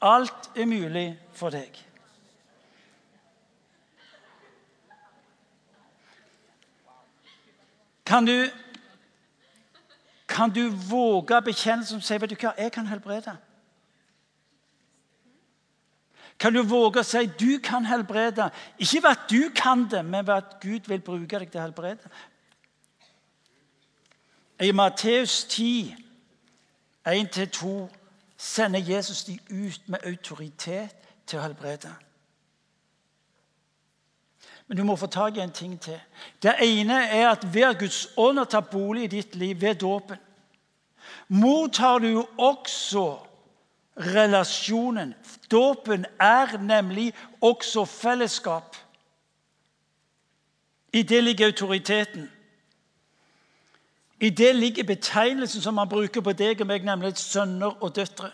Alt 0.00 0.50
er 0.56 0.66
mulig 0.66 1.06
for 1.32 1.50
deg. 1.50 1.76
Kan 8.10 8.26
du, 8.26 8.50
kan 10.28 10.50
du 10.50 10.68
våge 10.90 11.38
bekjennelsen 11.46 12.00
som 12.00 12.04
sier 12.04 12.20
vet 12.20 12.32
du 12.32 12.40
hva, 12.40 12.56
jeg 12.58 12.72
kan 12.74 12.88
helbrede? 12.90 13.36
Kan 16.40 16.56
du 16.56 16.62
våge 16.64 17.02
å 17.02 17.06
si 17.06 17.26
du 17.38 17.60
kan 17.62 17.84
helbrede? 17.84 18.48
Ikke 18.80 19.02
ved 19.04 19.10
at 19.10 19.24
du 19.30 19.50
kan 19.54 19.84
det, 19.92 20.00
men 20.04 20.26
ved 20.26 20.34
at 20.34 20.56
Gud 20.62 20.88
vil 20.88 21.02
bruke 21.04 21.38
deg 21.38 21.52
til 21.52 21.60
å 21.60 21.66
helbrede. 21.66 22.12
I 24.60 24.72
Matteus 24.72 25.44
10, 25.44 25.94
1-2, 27.06 27.88
sender 28.36 28.80
Jesus 28.80 29.24
de 29.24 29.38
ut 29.50 29.88
med 29.88 29.98
autoritet 30.04 30.96
til 31.26 31.38
å 31.38 31.42
helbrede. 31.42 31.92
Men 34.68 34.76
du 34.76 34.84
må 34.84 34.96
få 34.96 35.08
tak 35.10 35.36
i 35.36 35.42
en 35.42 35.52
ting 35.52 35.74
til. 35.80 35.98
Det 36.42 36.54
ene 36.62 37.00
er 37.08 37.30
at 37.30 37.46
ved 37.54 37.78
Guds 37.80 38.04
ånd 38.16 38.38
har 38.38 38.46
tatt 38.46 38.70
bolig 38.70 39.08
i 39.08 39.14
ditt 39.16 39.34
liv 39.34 39.60
ved 39.60 39.80
dåpen, 39.80 40.20
mottar 41.28 41.98
du 41.98 42.26
også 42.38 43.18
relasjonen. 43.96 45.14
Dåpen 45.50 46.06
er 46.20 46.58
nemlig 46.58 47.14
også 47.40 47.84
fellesskap. 47.84 48.76
I 50.92 51.02
det 51.02 51.24
ligger 51.24 51.46
autoriteten. 51.46 52.30
I 54.20 54.30
det 54.30 54.56
ligger 54.56 54.84
betegnelsen 54.84 55.62
som 55.62 55.78
han 55.78 55.88
bruker 55.88 56.20
på 56.20 56.32
deg 56.36 56.60
og 56.60 56.68
meg, 56.68 56.84
nemlig 56.84 57.16
sønner 57.16 57.78
og 57.80 57.94
døtre. 57.96 58.30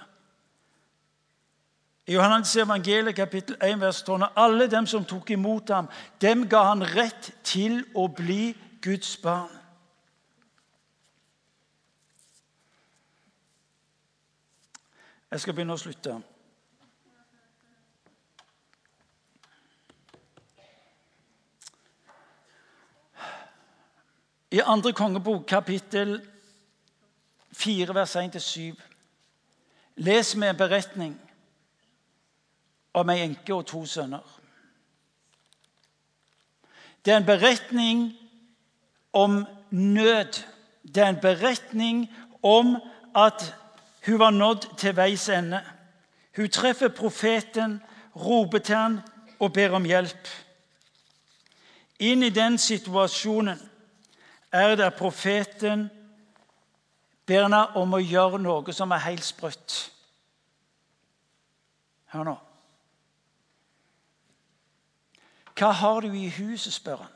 I 2.06 2.14
Johannes 2.14 2.56
evangeliet 2.56 3.14
kapittel 3.14 3.56
1 3.62 3.80
vers 3.80 4.02
12, 4.02 4.24
alle 4.36 4.70
dem 4.70 4.86
som 4.86 5.04
tok 5.04 5.30
imot 5.30 5.70
ham, 5.70 5.88
dem 6.20 6.48
ga 6.48 6.62
han 6.68 6.82
rett 6.94 7.32
til 7.44 7.84
å 7.94 8.06
bli 8.06 8.54
Guds 8.82 9.16
barn. 9.22 9.50
Jeg 15.30 15.42
skal 15.42 15.54
begynne 15.54 15.74
å 15.74 15.82
slutte. 15.82 16.20
I 24.50 24.60
andre 24.64 24.92
kongebok, 24.92 25.46
kapittel 25.46 26.20
4, 27.52 27.94
vers 27.94 28.16
1-7, 28.16 28.74
leser 29.96 30.40
vi 30.40 30.46
en 30.46 30.56
beretning 30.56 31.16
om 32.94 33.10
ei 33.10 33.24
enke 33.24 33.54
og 33.54 33.66
to 33.66 33.82
sønner. 33.86 34.22
Det 37.04 37.12
er 37.12 37.20
en 37.20 37.26
beretning 37.26 38.06
om 39.12 39.44
nød. 39.70 40.42
Det 40.82 41.02
er 41.02 41.08
en 41.08 41.20
beretning 41.22 42.06
om 42.42 42.76
at 43.14 43.54
hun 44.06 44.18
var 44.18 44.30
nådd 44.30 44.76
til 44.78 44.96
veis 44.96 45.28
ende. 45.28 45.62
Hun 46.36 46.50
treffer 46.50 46.88
profeten, 46.88 47.80
roper 48.16 48.58
til 48.58 48.76
han 48.76 49.00
og 49.38 49.52
ber 49.52 49.74
om 49.74 49.84
hjelp. 49.84 50.28
Inn 51.98 52.22
i 52.22 52.30
den 52.30 52.58
situasjonen 52.58 53.58
er 54.52 54.76
det 54.76 54.94
profeten 54.94 55.88
ber 57.26 57.42
henne 57.46 57.62
om 57.78 57.94
å 57.96 58.02
gjøre 58.02 58.38
noe 58.38 58.74
som 58.74 58.92
er 58.94 59.04
helt 59.08 59.24
sprøtt. 59.26 59.76
Hør 62.14 62.28
nå. 62.28 62.36
Hva 65.56 65.70
har 65.72 66.04
du 66.04 66.12
i 66.12 66.28
huset, 66.28 66.74
spør 66.74 67.00
han. 67.00 67.12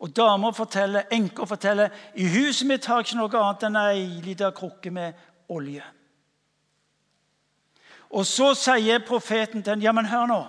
Og 0.00 0.12
damer 0.16 0.52
forteller, 0.56 1.08
enker 1.12 1.48
forteller 1.48 1.92
i 2.16 2.24
huset 2.28 2.68
mitt 2.68 2.86
har 2.88 3.00
jeg 3.00 3.10
ikke 3.10 3.18
noe 3.18 3.40
annet 3.40 3.66
enn 3.68 3.80
ei 3.80 4.04
lita 4.24 4.48
krukke 4.56 4.92
med 4.92 5.18
olje. 5.52 5.84
Og 8.10 8.24
så 8.26 8.54
sier 8.58 9.04
profeten 9.06 9.62
til 9.62 9.74
henne, 9.74 9.84
ja, 9.84 9.92
men 9.92 10.08
hør 10.08 10.26
nå. 10.30 10.40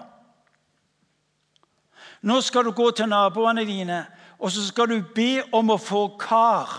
Nå 2.21 2.39
skal 2.45 2.65
du 2.65 2.71
gå 2.77 2.91
til 2.95 3.09
naboene 3.09 3.65
dine, 3.65 4.05
og 4.41 4.51
så 4.51 4.63
skal 4.65 4.89
du 4.89 5.03
be 5.15 5.43
om 5.53 5.69
å 5.69 5.77
få 5.77 6.07
kar. 6.19 6.71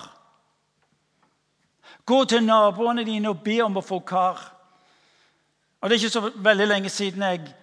Gå 2.04 2.24
til 2.24 2.42
naboene 2.42 3.04
dine 3.06 3.30
og 3.30 3.44
be 3.44 3.60
om 3.62 3.78
å 3.78 3.84
få 3.86 4.00
kar. 4.02 4.40
Og 5.80 5.88
Det 5.88 5.94
er 5.94 6.00
ikke 6.00 6.10
så 6.10 6.30
veldig 6.34 6.66
lenge 6.66 6.90
siden 6.90 7.22
jeg 7.22 7.54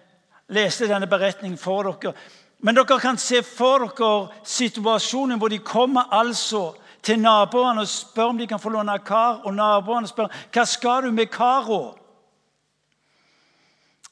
leste 0.48 0.88
denne 0.88 1.08
beretningen 1.08 1.58
for 1.58 1.82
dere. 1.82 2.14
Men 2.60 2.76
dere 2.76 3.00
kan 3.00 3.18
se 3.18 3.42
for 3.44 3.84
dere 3.84 4.44
situasjonen 4.44 5.38
hvor 5.38 5.52
de 5.52 5.58
kommer 5.58 6.08
altså 6.12 6.74
til 7.02 7.20
naboene 7.20 7.84
og 7.84 7.88
spør 7.88 8.32
om 8.32 8.40
de 8.40 8.46
kan 8.48 8.60
få 8.60 8.72
låne 8.72 8.98
kar. 9.04 9.42
Og 9.44 9.54
naboene 9.54 10.08
spør 10.08 10.32
hva 10.52 10.64
skal 10.64 11.04
du 11.04 11.12
med 11.12 11.28
kara. 11.32 11.82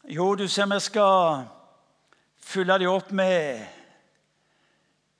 Jo, 0.08 0.34
du 0.34 0.48
ser 0.48 0.68
vi 0.68 0.80
skal 0.80 1.44
fylle 2.40 2.78
dem 2.80 2.92
opp 2.92 3.10
med, 3.12 3.77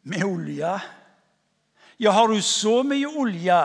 med 0.08 0.24
olje. 0.24 0.72
Ja, 1.98 2.10
har 2.14 2.28
du 2.28 2.42
så 2.42 2.82
mye 2.86 3.08
olje? 3.08 3.58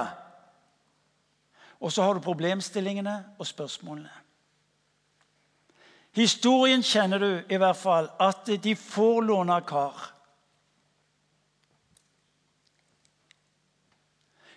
Og 1.83 1.91
så 1.91 2.03
har 2.03 2.15
du 2.15 2.23
problemstillingene 2.23 3.15
og 3.39 3.47
spørsmålene. 3.47 4.11
Historien 6.13 6.83
kjenner 6.85 7.19
du 7.19 7.29
i 7.49 7.57
hvert 7.57 7.77
fall, 7.77 8.09
at 8.21 8.49
de 8.63 8.75
får 8.77 9.21
låne 9.25 9.57
kar. 9.67 10.09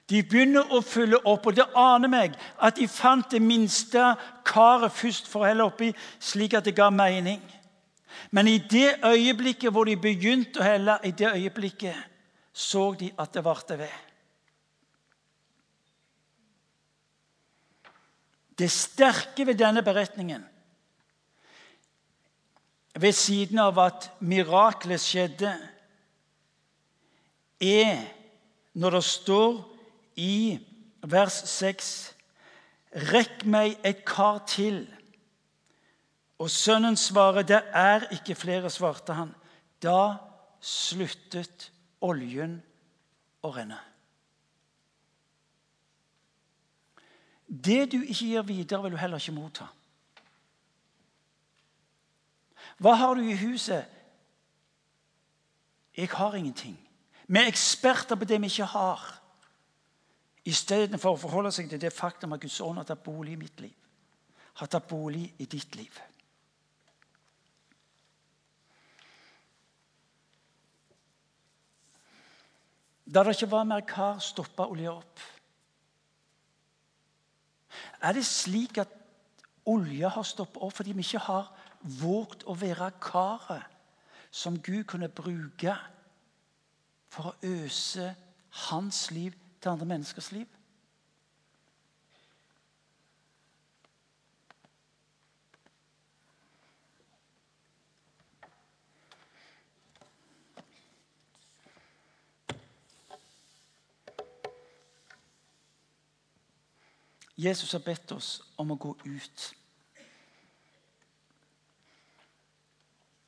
De 0.07 0.21
begynner 0.23 0.69
å 0.71 0.83
fylle 0.87 1.19
opp, 1.27 1.49
og 1.49 1.57
det 1.57 1.67
aner 1.75 2.11
meg 2.13 2.37
at 2.63 2.77
de 2.79 2.87
fant 2.87 3.27
det 3.33 3.41
minste 3.43 4.13
karet 4.47 4.95
først 4.95 5.27
for 5.31 5.43
å 5.43 5.49
helle 5.49 5.67
oppi, 5.67 5.91
slik 6.23 6.55
at 6.55 6.69
det 6.69 6.77
ga 6.77 6.93
mening. 6.95 7.41
Men 8.31 8.49
i 8.49 8.59
det 8.59 8.99
øyeblikket 9.05 9.73
hvor 9.73 9.85
de 9.85 9.97
begynte 9.97 10.61
å 10.61 10.67
helle, 10.67 10.99
i 11.05 11.11
det 11.11 11.33
øyeblikket 11.33 11.97
så 12.57 12.95
de 12.97 13.11
at 13.19 13.35
det 13.35 13.45
varte 13.45 13.77
ved. 13.79 13.93
Det 18.59 18.71
sterke 18.73 19.45
ved 19.47 19.59
denne 19.61 19.83
beretningen 19.85 20.45
ved 22.97 23.13
siden 23.13 23.59
av 23.61 23.79
at 23.79 24.09
miraklet 24.25 25.03
skjedde, 25.05 25.53
er 27.61 27.99
når 28.77 28.97
det 28.97 29.05
står 29.05 29.59
i 30.21 30.37
vers 31.05 31.43
6 31.51 31.91
Rekk 32.97 33.43
meg 33.45 33.75
et 33.85 33.99
kar 34.09 34.39
til, 34.49 34.87
Og 36.39 36.51
sønnen 36.51 36.97
svarer, 36.97 37.43
'Det 37.43 37.63
er 37.73 38.09
ikke 38.13 38.35
flere', 38.35 38.71
svarte 38.71 39.13
han. 39.13 39.35
Da 39.83 40.17
sluttet 40.61 41.73
oljen 42.01 42.63
å 43.43 43.51
renne. 43.51 43.79
Det 47.49 47.93
du 47.93 48.03
ikke 48.03 48.27
gir 48.27 48.43
videre, 48.43 48.83
vil 48.83 48.93
du 48.93 48.97
heller 48.97 49.17
ikke 49.23 49.33
motta. 49.33 49.67
Hva 52.79 52.95
har 52.95 53.15
du 53.15 53.23
i 53.23 53.37
huset? 53.37 53.85
Jeg 55.97 56.09
har 56.13 56.35
ingenting. 56.35 56.77
Vi 57.29 57.39
er 57.39 57.47
eksperter 57.47 58.17
på 58.17 58.25
det 58.25 58.41
vi 58.41 58.51
ikke 58.51 58.65
har. 58.65 59.07
Istedenfor 60.45 61.17
å 61.17 61.21
forholde 61.21 61.53
seg 61.53 61.71
til 61.71 61.81
det 61.81 61.95
faktum 61.95 62.37
at 62.37 62.41
Guds 62.41 62.61
ånd 62.61 62.79
har 62.79 62.85
tatt 62.85 63.03
bolig 63.03 63.33
i 63.33 63.41
mitt 63.41 63.61
liv. 63.61 63.73
Har 64.61 64.67
tatt 64.67 64.87
bolig 64.89 65.33
i 65.39 65.45
ditt 65.45 65.75
liv. 65.77 66.03
Da 73.07 73.23
det 73.23 73.37
ikke 73.37 73.51
var 73.51 73.65
mer 73.65 73.85
kar, 73.87 74.19
stoppa 74.19 74.67
olja 74.67 74.97
opp. 74.99 75.21
Er 78.03 78.13
det 78.17 78.27
slik 78.27 78.79
at 78.83 78.93
olja 79.67 80.11
har 80.15 80.27
stoppet 80.27 80.63
opp 80.63 80.75
fordi 80.77 80.95
vi 80.97 81.05
ikke 81.07 81.25
har 81.27 81.51
våget 82.01 82.45
å 82.47 82.55
være 82.59 82.91
karet 83.03 83.73
som 84.31 84.59
Gud 84.59 84.85
kunne 84.91 85.09
bruke 85.09 85.75
for 87.13 87.31
å 87.31 87.37
øse 87.47 88.13
hans 88.69 89.07
liv 89.15 89.35
til 89.61 89.73
andre 89.73 89.89
menneskers 89.95 90.33
liv? 90.35 90.56
Jesus 107.37 107.73
har 107.73 107.85
bedt 107.85 108.13
oss 108.17 108.31
om 108.57 108.73
å 108.73 108.79
gå 108.81 108.95
ut. 109.05 109.47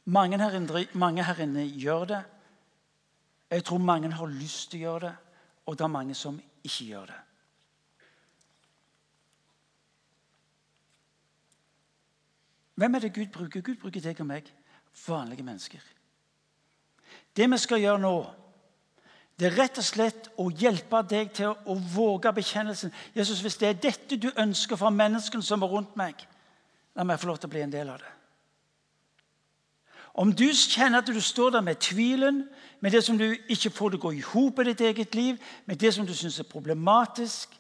Mange 0.08 0.38
her, 0.40 0.56
inne, 0.56 0.84
mange 0.96 1.24
her 1.24 1.40
inne 1.44 1.66
gjør 1.68 2.04
det. 2.08 2.22
Jeg 3.50 3.64
tror 3.64 3.78
mange 3.84 4.08
har 4.12 4.30
lyst 4.32 4.70
til 4.70 4.80
å 4.80 4.84
gjøre 4.86 5.08
det, 5.08 5.40
og 5.68 5.76
det 5.76 5.84
er 5.84 5.92
mange 5.92 6.16
som 6.16 6.38
ikke 6.64 6.86
gjør 6.88 7.10
det. 7.12 7.18
Hvem 12.78 12.94
er 12.94 13.04
det 13.04 13.14
Gud 13.14 13.32
bruker? 13.34 13.60
Gud 13.60 13.76
bruker 13.82 14.00
deg 14.00 14.20
og 14.22 14.28
meg, 14.30 14.48
vanlige 15.06 15.44
mennesker. 15.44 15.84
Det 17.36 17.48
vi 17.50 17.58
skal 17.58 17.80
gjøre 17.82 18.00
nå, 18.00 18.12
det 19.38 19.46
er 19.46 19.54
rett 19.54 19.78
og 19.78 19.86
slett 19.86 20.28
å 20.40 20.48
hjelpe 20.50 20.98
deg 21.06 21.30
til 21.36 21.52
å 21.54 21.76
våge 21.94 22.32
bekjennelsen. 22.34 22.90
Jesus, 23.14 23.40
Hvis 23.40 23.56
det 23.56 23.68
er 23.68 23.82
dette 23.82 24.16
du 24.16 24.32
ønsker 24.34 24.76
fra 24.76 24.90
menneskene 24.90 25.42
som 25.46 25.62
er 25.62 25.70
rundt 25.70 25.94
meg, 25.96 26.26
la 26.96 27.04
meg 27.04 27.20
få 27.20 27.30
lov 27.30 27.38
til 27.38 27.46
å 27.46 27.52
bli 27.52 27.62
en 27.62 27.72
del 27.72 27.88
av 27.88 28.00
det. 28.02 28.14
Om 30.18 30.32
du 30.34 30.48
kjenner 30.50 30.98
at 30.98 31.06
du 31.06 31.20
står 31.20 31.52
der 31.54 31.62
med 31.62 31.78
tvilen, 31.78 32.48
med 32.80 32.90
det 32.92 33.04
som 33.04 33.18
du 33.18 33.36
ikke 33.48 33.70
får 33.70 33.90
til 33.90 33.98
å 34.00 34.02
gå 34.02 34.12
i 34.16 34.24
hop 34.32 34.58
i 34.58 34.64
ditt 34.72 34.80
eget 34.80 35.14
liv, 35.14 35.38
med 35.66 35.78
det 35.78 35.94
som 35.94 36.06
du 36.06 36.14
syns 36.14 36.40
er 36.42 36.50
problematisk, 36.50 37.54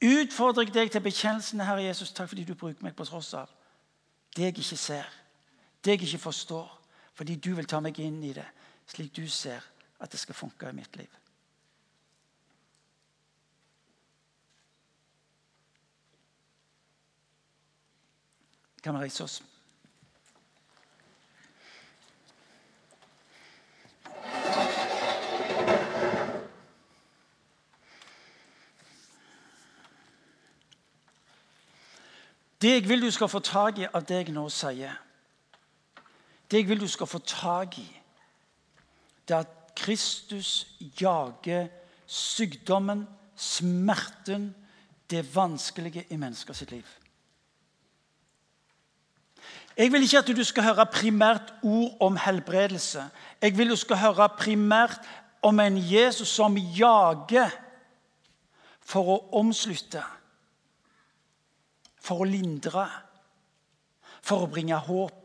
utfordrer 0.00 0.64
jeg 0.64 0.74
deg 0.74 0.92
til 0.92 1.04
bekjennelsen, 1.04 1.60
Herre 1.60 1.84
Jesus, 1.84 2.12
takk 2.12 2.32
fordi 2.32 2.46
du 2.48 2.54
bruker 2.54 2.80
meg 2.84 2.96
på 2.96 3.04
tross 3.04 3.34
av 3.36 3.52
det 4.34 4.48
jeg 4.48 4.56
ikke 4.56 4.76
ser, 4.80 5.12
det 5.84 5.94
jeg 5.94 6.02
ikke 6.08 6.24
forstår, 6.24 6.66
fordi 7.14 7.36
du 7.36 7.52
vil 7.54 7.68
ta 7.68 7.78
meg 7.84 8.00
inn 8.00 8.22
i 8.24 8.32
det 8.34 8.46
slik 8.90 9.12
du 9.14 9.28
ser 9.30 9.62
at 10.00 10.12
det 10.12 10.20
skal 10.20 10.34
funke 10.34 10.68
i 10.68 10.72
mitt 10.72 10.96
liv. 10.96 11.08
Kan 18.82 18.94
vi 18.94 19.00
reise 19.00 19.24
oss? 19.24 19.42
Det 32.64 32.70
jeg 32.70 32.88
vil 32.88 33.02
du 33.02 33.10
skal 33.10 33.28
få 33.28 33.38
tak 33.38 33.78
i 33.78 33.84
av 33.84 34.04
det 34.08 34.16
jeg 34.22 34.32
nå 34.32 34.46
sier, 34.48 34.92
det 36.50 36.62
jeg 36.62 36.68
vil 36.68 36.80
du 36.80 36.88
skal 36.88 37.06
få 37.06 37.18
tak 37.18 37.78
i, 37.78 37.88
det 39.28 39.36
er 39.36 39.44
at 39.44 39.63
Kristus 39.84 40.66
jager 41.00 41.68
sykdommen, 42.06 43.08
smerten, 43.36 44.54
det 45.10 45.26
vanskelige 45.36 46.06
i 46.10 46.16
menneskers 46.16 46.62
liv. 46.70 46.86
Jeg 49.76 49.92
vil 49.92 50.02
ikke 50.02 50.18
at 50.18 50.30
du 50.36 50.44
skal 50.44 50.62
høre 50.62 50.86
primært 50.86 51.52
ord 51.62 51.96
om 52.00 52.16
helbredelse. 52.16 53.02
Jeg 53.42 53.58
vil 53.58 53.74
du 53.74 53.76
skal 53.76 53.96
høre 53.96 54.28
primært 54.38 55.00
om 55.42 55.60
en 55.60 55.76
Jesus 55.76 56.30
som 56.32 56.56
jager 56.56 57.50
for 58.80 59.10
å 59.10 59.18
omslutte, 59.40 60.00
for 62.00 62.22
å 62.22 62.28
lindre, 62.28 62.86
for 64.22 64.44
å 64.44 64.50
bringe 64.52 64.78
håp 64.78 65.23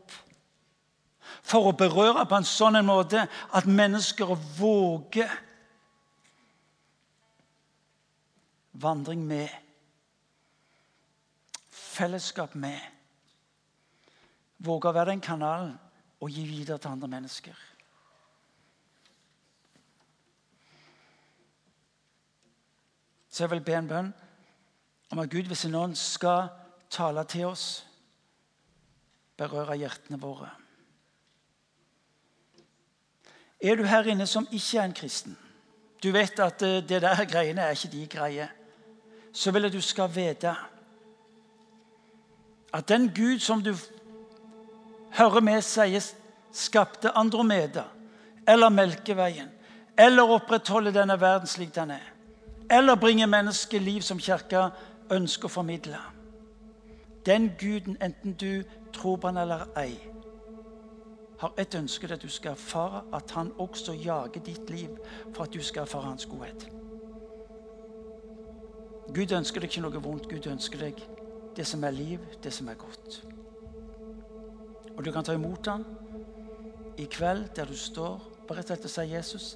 for 1.42 1.70
å 1.70 1.76
berøre 1.76 2.26
på 2.28 2.38
en 2.38 2.46
sånn 2.46 2.78
måte 2.86 3.24
at 3.26 3.68
mennesker 3.68 4.34
våger 4.58 5.30
vandring 8.80 9.24
med, 9.26 9.50
fellesskap 11.70 12.54
med. 12.54 12.80
Våge 14.60 14.88
å 14.88 14.94
være 14.94 15.14
den 15.14 15.24
kanalen 15.24 15.74
og 16.20 16.32
gi 16.32 16.44
videre 16.48 16.78
til 16.78 16.92
andre 16.92 17.08
mennesker. 17.08 17.66
Så 23.30 23.44
jeg 23.44 23.52
vil 23.54 23.62
be 23.64 23.76
en 23.78 23.88
bønn 23.88 24.10
om 25.10 25.20
at 25.22 25.30
Gud 25.30 25.52
sin 25.56 25.76
ånd 25.78 25.96
skal 25.98 26.50
tale 26.90 27.24
til 27.30 27.46
oss, 27.50 27.84
berøre 29.38 29.78
hjertene 29.78 30.18
våre. 30.20 30.50
Er 33.60 33.76
du 33.76 33.84
her 33.84 34.08
inne 34.08 34.26
som 34.26 34.48
ikke 34.52 34.78
er 34.78 34.84
en 34.84 34.96
kristen, 34.96 35.36
du 36.02 36.10
vet 36.12 36.38
at 36.40 36.62
eh, 36.62 36.80
det 36.80 37.02
der 37.02 37.24
greiene 37.28 37.60
er 37.60 37.76
ikke 37.76 37.92
de 37.92 38.06
greier, 38.06 38.48
så 39.32 39.50
vil 39.50 39.62
jeg 39.62 39.72
du 39.72 39.80
skal 39.80 40.10
vite 40.14 40.54
at 42.72 42.88
den 42.88 43.10
Gud 43.14 43.38
som 43.38 43.62
du 43.62 43.74
hører 45.18 45.40
med 45.40 45.62
sier 45.62 46.04
skapte 46.52 47.10
Andromeda 47.18 47.84
eller 48.48 48.68
Melkeveien, 48.68 49.50
eller 49.98 50.30
opprettholder 50.36 50.94
denne 50.94 51.20
verden 51.20 51.46
slik 51.46 51.74
den 51.74 51.90
er, 51.90 52.06
eller 52.70 52.94
bringer 52.94 53.26
mennesket 53.26 53.82
liv 53.82 54.00
som 54.02 54.18
kirka 54.18 54.70
ønsker 55.10 55.50
å 55.50 55.52
formidle. 55.52 55.98
Den 57.26 57.50
Guden, 57.60 57.98
enten 58.00 58.32
du 58.32 58.62
tror 58.94 59.18
på 59.20 59.28
han 59.28 59.42
eller 59.42 59.66
ei, 59.78 59.98
har 61.40 61.54
et 61.58 61.74
ønske 61.74 62.08
at 62.12 62.22
du 62.22 62.28
skal 62.28 62.52
erfare 62.52 63.04
at 63.16 63.30
han 63.30 63.52
også 63.58 63.92
jager 63.92 64.42
ditt 64.44 64.70
liv 64.70 64.98
for 65.32 65.44
at 65.44 65.54
du 65.54 65.62
skal 65.62 65.86
erfare 65.86 66.10
hans 66.10 66.26
godhet. 66.26 66.68
Gud 69.14 69.32
ønsker 69.32 69.60
deg 69.60 69.70
ikke 69.70 69.82
noe 69.82 70.02
vondt. 70.04 70.28
Gud 70.30 70.46
ønsker 70.46 70.84
deg 70.84 71.00
det 71.56 71.66
som 71.66 71.84
er 71.84 71.96
liv, 71.96 72.26
det 72.44 72.52
som 72.52 72.68
er 72.68 72.78
godt. 72.78 73.22
Og 74.96 75.04
du 75.04 75.10
kan 75.12 75.24
ta 75.24 75.34
imot 75.34 75.66
han 75.66 75.86
i 77.00 77.08
kveld 77.10 77.48
der 77.56 77.64
du 77.66 77.76
står, 77.76 78.20
bare 78.48 78.60
rett 78.60 78.84
og 78.84 78.92
slett 78.92 79.10
Jesus, 79.10 79.54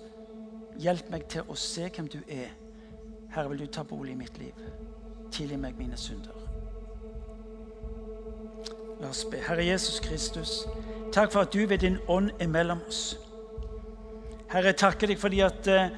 hjelp 0.80 1.10
meg 1.12 1.28
til 1.30 1.44
å 1.50 1.58
se 1.58 1.90
hvem 1.90 2.08
du 2.08 2.18
er. 2.24 2.56
Herre, 3.34 3.50
vil 3.52 3.66
du 3.66 3.66
ta 3.66 3.84
bolig 3.84 4.14
i 4.14 4.18
mitt 4.24 4.38
liv. 4.40 4.64
Tilgi 5.34 5.60
meg 5.60 5.76
mine 5.78 5.98
synder. 6.00 6.43
La 9.04 9.10
oss 9.10 9.24
be. 9.28 9.36
Herre 9.36 9.64
Jesus 9.66 10.00
Kristus. 10.00 10.64
Takk 11.12 11.32
for 11.32 11.44
at 11.44 11.52
du 11.52 11.66
ved 11.68 11.78
din 11.78 11.98
ånd 12.08 12.30
er 12.40 12.48
mellom 12.48 12.80
oss. 12.88 13.18
Herre, 14.48 14.70
jeg 14.72 14.78
takker 14.80 15.10
deg 15.10 15.20
fordi 15.20 15.42
at 15.44 15.68
uh, 15.68 15.90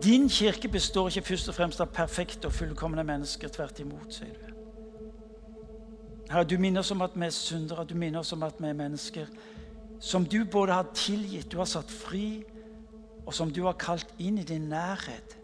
din 0.00 0.24
kirke 0.32 0.70
består 0.72 1.10
ikke 1.10 1.34
først 1.34 1.52
og 1.52 1.58
fremst 1.58 1.82
av 1.84 1.92
perfekte 1.92 2.48
og 2.48 2.56
fullkomne 2.56 3.04
mennesker. 3.04 3.52
Tvert 3.52 3.82
imot, 3.84 4.08
sier 4.08 4.32
du. 4.32 4.56
Herre, 6.30 6.48
du 6.48 6.56
minner 6.56 6.80
oss 6.80 6.94
om 6.96 7.04
at 7.04 7.12
vi 7.12 7.28
er 7.28 7.36
syndere, 7.36 7.84
du 7.84 7.92
minner 7.94 8.24
oss 8.24 8.32
om 8.32 8.48
at 8.48 8.56
vi 8.56 8.72
er 8.72 8.80
mennesker 8.80 9.28
som 10.00 10.24
du 10.24 10.40
både 10.48 10.80
har 10.80 10.88
tilgitt, 10.96 11.50
du 11.52 11.60
har 11.60 11.68
satt 11.68 11.92
fri, 11.92 12.40
og 13.26 13.34
som 13.36 13.52
du 13.52 13.66
har 13.66 13.76
kalt 13.80 14.08
inn 14.16 14.40
i 14.40 14.48
din 14.48 14.70
nærhet, 14.72 15.36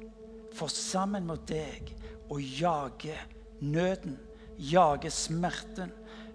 for 0.56 0.72
sammen 0.72 1.28
med 1.28 1.44
deg 1.48 1.92
å 2.32 2.40
jage 2.40 3.16
nøden, 3.60 4.16
jage 4.56 5.12
smerten, 5.12 5.92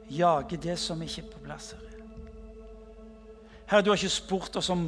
jage 0.09 0.57
det 0.57 0.77
som 0.79 1.01
ikke 1.01 1.21
er 1.21 1.31
på 1.31 1.43
plass. 1.43 1.75
Herre. 3.67 3.83
Du 3.83 3.91
har 3.91 3.99
ikke 3.99 4.09
spurt 4.09 4.55
oss 4.55 4.69
om 4.69 4.87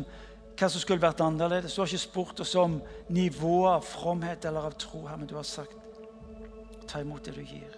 hva 0.60 0.68
som 0.68 0.82
skulle 0.82 1.04
vært 1.04 1.22
annerledes. 1.24 1.76
Du 1.76 1.82
har 1.82 1.88
ikke 1.88 2.04
spurt 2.04 2.40
oss 2.44 2.56
om 2.60 2.80
nivået 3.10 3.78
av 3.78 3.86
fromhet 3.88 4.46
eller 4.46 4.70
av 4.72 4.76
tro, 4.80 5.06
her, 5.08 5.20
men 5.20 5.28
du 5.28 5.36
har 5.36 5.48
sagt 5.48 5.76
ta 6.90 7.04
imot 7.04 7.24
det 7.26 7.36
du 7.36 7.44
gir. 7.44 7.76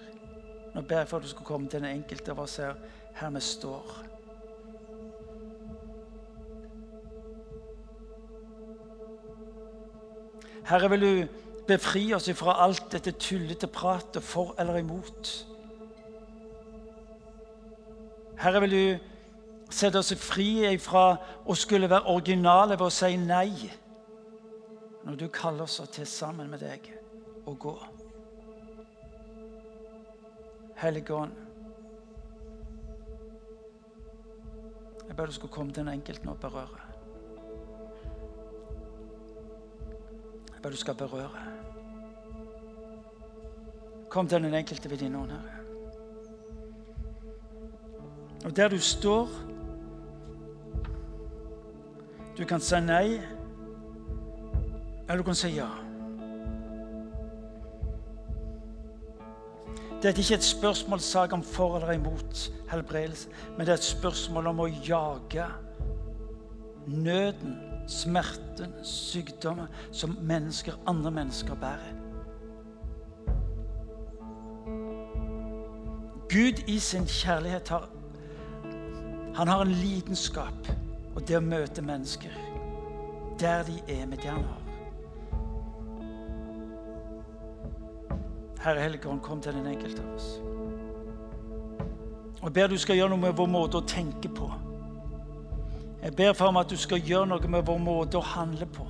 Nå 0.72 0.86
ber 0.88 1.02
jeg 1.02 1.10
for 1.10 1.20
at 1.20 1.26
du 1.26 1.32
skal 1.34 1.46
komme 1.46 1.68
til 1.68 1.82
den 1.84 1.98
enkelte 1.98 2.32
av 2.32 2.46
oss 2.46 2.56
her, 2.62 2.78
her 3.20 3.34
vi 3.36 3.42
står. 3.44 3.92
Herre, 10.72 10.90
vil 10.94 11.02
du 11.02 11.42
befri 11.68 12.06
oss 12.16 12.30
fra 12.38 12.56
alt 12.64 12.92
dette 12.94 13.12
tullete 13.20 13.68
pratet 13.68 14.24
for 14.24 14.56
eller 14.60 14.80
imot. 14.80 15.32
Herre, 18.42 18.62
vil 18.62 18.72
du 18.72 19.00
sette 19.70 20.00
oss 20.02 20.10
fri 20.18 20.64
ifra 20.72 21.14
å 21.46 21.56
skulle 21.58 21.90
være 21.90 22.10
originale 22.10 22.74
ved 22.74 22.88
å 22.88 22.94
si 22.94 23.14
nei 23.22 23.70
når 25.06 25.18
du 25.18 25.28
kaller 25.34 25.68
oss 25.68 25.78
til 25.94 26.08
sammen 26.10 26.50
med 26.50 26.62
deg 26.62 26.90
å 27.46 27.54
gå. 27.54 27.76
Hellige 30.82 31.14
Ånd, 31.14 31.38
jeg 35.08 35.18
ber 35.18 35.30
du 35.30 35.38
skal 35.38 35.54
komme 35.54 35.74
til 35.74 35.84
den 35.84 35.94
enkelte 35.94 36.30
og 36.34 36.42
berøre. 36.42 36.84
Jeg 40.50 40.62
ber 40.64 40.74
du 40.74 40.82
skal 40.82 40.98
berøre. 40.98 41.48
Kom 44.10 44.28
til 44.28 44.42
den 44.42 44.54
enkelte 44.58 44.90
ved 44.90 45.06
din 45.06 45.16
ånd, 45.16 45.32
Herre. 45.38 45.61
Og 48.46 48.56
der 48.56 48.68
du 48.68 48.78
står 48.80 49.30
Du 52.38 52.46
kan 52.46 52.60
si 52.60 52.80
nei, 52.80 53.20
eller 55.06 55.18
du 55.18 55.24
kan 55.24 55.36
si 55.36 55.50
ja. 55.52 55.68
Dette 60.02 60.16
er 60.16 60.24
ikke 60.24 60.40
et 60.40 60.48
spørsmålssak 60.48 61.34
om 61.36 61.44
for 61.44 61.76
eller 61.76 61.92
imot 62.00 62.48
helbredelse, 62.72 63.30
men 63.58 63.60
det 63.60 63.70
er 63.70 63.74
et 63.74 63.84
spørsmål 63.84 64.48
om 64.48 64.64
å 64.64 64.70
jage 64.88 65.46
nøden, 66.88 67.60
smerten, 67.88 68.74
sykdommen 68.84 69.70
som 69.92 70.18
mennesker, 70.22 70.80
andre 70.88 71.12
mennesker 71.12 71.56
bærer. 71.62 71.94
Gud 76.32 76.64
i 76.68 76.80
sin 76.80 77.06
kjærlighet 77.06 77.70
har 77.70 77.90
Han 79.36 79.48
har 79.48 79.62
en 79.62 79.72
lidenskap 79.72 80.72
og 81.16 81.28
det 81.28 81.38
å 81.38 81.44
møte 81.44 81.84
mennesker 81.84 82.34
der 83.40 83.64
de 83.66 83.80
er 83.90 84.06
med 84.06 84.18
det 84.22 84.30
han 84.30 84.44
har. 84.44 84.62
Herre 88.62 88.84
Helligånd, 88.84 89.22
kom 89.26 89.42
til 89.42 89.56
den 89.58 89.66
enkelte 89.72 90.04
av 90.04 90.14
oss. 90.14 90.28
Og 92.42 92.44
Jeg 92.44 92.54
ber 92.54 92.68
du 92.68 92.78
skal 92.78 92.98
gjøre 92.98 93.10
noe 93.10 93.22
med 93.22 93.38
vår 93.38 93.50
måte 93.50 93.80
å 93.80 93.88
tenke 93.88 94.30
på. 94.30 94.52
Jeg 96.02 96.16
ber 96.18 96.34
for 96.38 96.54
meg 96.54 96.66
at 96.66 96.74
du 96.74 96.78
skal 96.78 97.02
gjøre 97.02 97.30
noe 97.30 97.50
med 97.50 97.66
vår 97.66 97.82
måte 97.82 98.18
å 98.18 98.26
handle 98.26 98.66
på. 98.66 98.86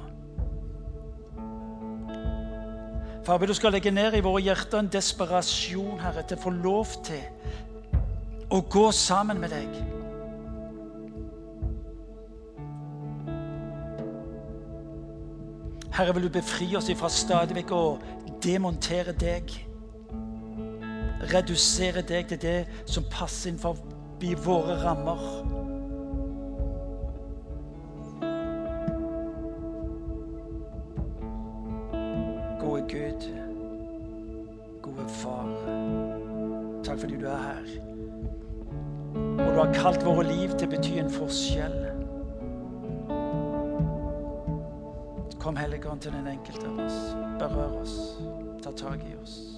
Far, 3.23 3.37
du 3.37 3.53
skal 3.53 3.71
legge 3.75 3.91
ned 3.91 4.15
i 4.17 4.23
våre 4.25 4.41
hjerter 4.41 4.79
en 4.81 4.89
desperasjon, 4.91 5.99
Herre, 6.01 6.23
til 6.25 6.39
å 6.39 6.41
få 6.41 6.53
lov 6.55 6.95
til 7.05 7.21
å 8.51 8.63
gå 8.65 8.87
sammen 8.91 9.39
med 9.39 9.53
deg. 9.53 9.90
Herre, 16.01 16.13
vil 16.13 16.23
du 16.23 16.29
befri 16.33 16.65
oss 16.73 16.87
ifra 16.89 17.11
stadig 17.13 17.53
vekk 17.59 17.71
å 17.77 17.83
demontere 18.41 19.13
deg. 19.21 19.51
Redusere 21.29 22.01
deg 22.01 22.31
til 22.31 22.39
det 22.41 22.55
som 22.89 23.05
passer 23.13 23.51
innenfor 23.51 23.77
våre 24.41 24.79
rammer. 24.81 25.21
Til 46.01 46.11
den 46.11 46.27
enkelte 46.27 46.65
av 46.65 46.79
oss. 46.81 46.99
Berør 47.39 47.81
oss. 47.81 47.97
Ta 48.63 48.71
tak 48.71 49.03
i 49.05 49.13
oss. 49.21 49.50